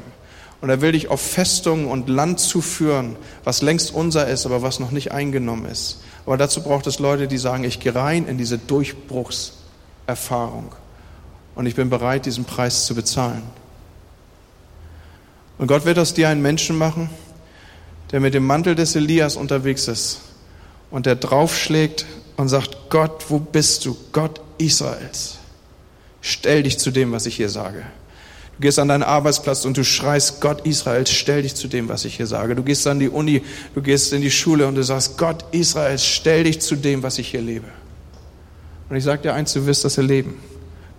Und 0.59 0.71
er 0.71 0.81
will 0.81 0.93
dich 0.93 1.09
auf 1.09 1.21
Festungen 1.21 1.85
und 1.85 2.09
Land 2.09 2.39
zuführen, 2.39 3.15
was 3.43 3.61
längst 3.61 3.93
unser 3.93 4.27
ist, 4.27 4.47
aber 4.47 4.63
was 4.63 4.79
noch 4.79 4.89
nicht 4.89 5.11
eingenommen 5.11 5.67
ist. 5.67 5.99
Aber 6.25 6.35
dazu 6.35 6.63
braucht 6.63 6.87
es 6.87 6.97
Leute, 6.97 7.27
die 7.27 7.37
sagen, 7.37 7.63
ich 7.63 7.79
gehe 7.79 7.93
rein 7.93 8.25
in 8.25 8.39
diese 8.39 8.57
Durchbruchserfahrung 8.57 10.73
und 11.53 11.67
ich 11.67 11.75
bin 11.75 11.91
bereit, 11.91 12.25
diesen 12.25 12.45
Preis 12.45 12.87
zu 12.87 12.95
bezahlen. 12.95 13.43
Und 15.59 15.67
Gott 15.67 15.85
wird 15.85 15.99
aus 15.99 16.15
dir 16.15 16.29
einen 16.29 16.41
Menschen 16.41 16.75
machen, 16.75 17.11
der 18.11 18.19
mit 18.19 18.33
dem 18.33 18.47
Mantel 18.47 18.73
des 18.73 18.95
Elias 18.95 19.35
unterwegs 19.35 19.87
ist 19.87 20.21
und 20.89 21.05
der 21.05 21.17
draufschlägt 21.17 22.07
und 22.35 22.49
sagt, 22.49 22.89
Gott, 22.89 23.25
wo 23.29 23.37
bist 23.37 23.85
du? 23.85 23.95
Gott 24.11 24.41
Israels. 24.57 25.38
Stell 26.21 26.63
dich 26.63 26.77
zu 26.77 26.91
dem, 26.91 27.11
was 27.11 27.25
ich 27.25 27.35
hier 27.35 27.49
sage. 27.49 27.85
Du 28.55 28.63
gehst 28.63 28.77
an 28.77 28.89
deinen 28.89 29.03
Arbeitsplatz 29.03 29.63
und 29.63 29.77
du 29.77 29.85
schreist, 29.85 30.41
Gott 30.41 30.67
Israels, 30.67 31.11
stell 31.11 31.43
dich 31.43 31.55
zu 31.55 31.69
dem, 31.69 31.87
was 31.87 32.03
ich 32.03 32.17
hier 32.17 32.27
sage. 32.27 32.55
Du 32.55 32.63
gehst 32.63 32.85
an 32.87 32.99
die 32.99 33.07
Uni, 33.07 33.41
du 33.73 33.81
gehst 33.81 34.11
in 34.11 34.21
die 34.21 34.31
Schule 34.31 34.67
und 34.67 34.75
du 34.75 34.83
sagst, 34.83 35.17
Gott 35.17 35.45
Israels, 35.51 36.05
stell 36.05 36.43
dich 36.43 36.59
zu 36.59 36.75
dem, 36.75 37.01
was 37.01 37.19
ich 37.19 37.29
hier 37.29 37.41
lebe. 37.41 37.67
Und 38.89 38.97
ich 38.97 39.03
sage 39.03 39.21
dir 39.21 39.33
eins, 39.33 39.53
du 39.53 39.65
wirst 39.65 39.85
das 39.85 39.97
erleben. 39.97 40.39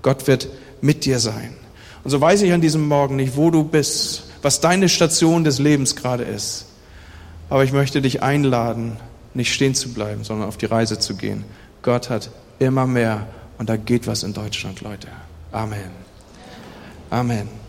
Gott 0.01 0.27
wird 0.27 0.49
mit 0.81 1.05
dir 1.05 1.19
sein. 1.19 1.55
Und 2.03 2.11
so 2.11 2.21
weiß 2.21 2.41
ich 2.43 2.53
an 2.53 2.63
diesem 2.63 2.89
Morgen 2.89 3.17
nicht, 3.17 3.37
wo 3.37 3.51
du 3.51 3.65
bist, 3.65 4.25
was 4.41 4.61
deine 4.61 4.89
Station 4.89 5.45
des 5.45 5.59
Lebens 5.59 5.97
gerade 5.97 6.25
ist. 6.25 6.67
Aber 7.51 7.65
ich 7.65 7.73
möchte 7.73 8.01
dich 8.01 8.23
einladen, 8.23 8.97
nicht 9.35 9.53
stehen 9.53 9.75
zu 9.75 9.93
bleiben, 9.93 10.25
sondern 10.25 10.49
auf 10.49 10.57
die 10.57 10.67
Reise 10.67 10.99
zu 10.99 11.15
gehen. 11.15 11.45
Gott 11.83 12.09
hat 12.09 12.31
immer 12.59 12.87
mehr 12.87 13.27
und 13.61 13.69
da 13.69 13.77
geht 13.77 14.07
was 14.07 14.23
in 14.23 14.33
Deutschland, 14.33 14.81
Leute. 14.81 15.09
Amen. 15.53 15.91
Amen. 17.11 17.60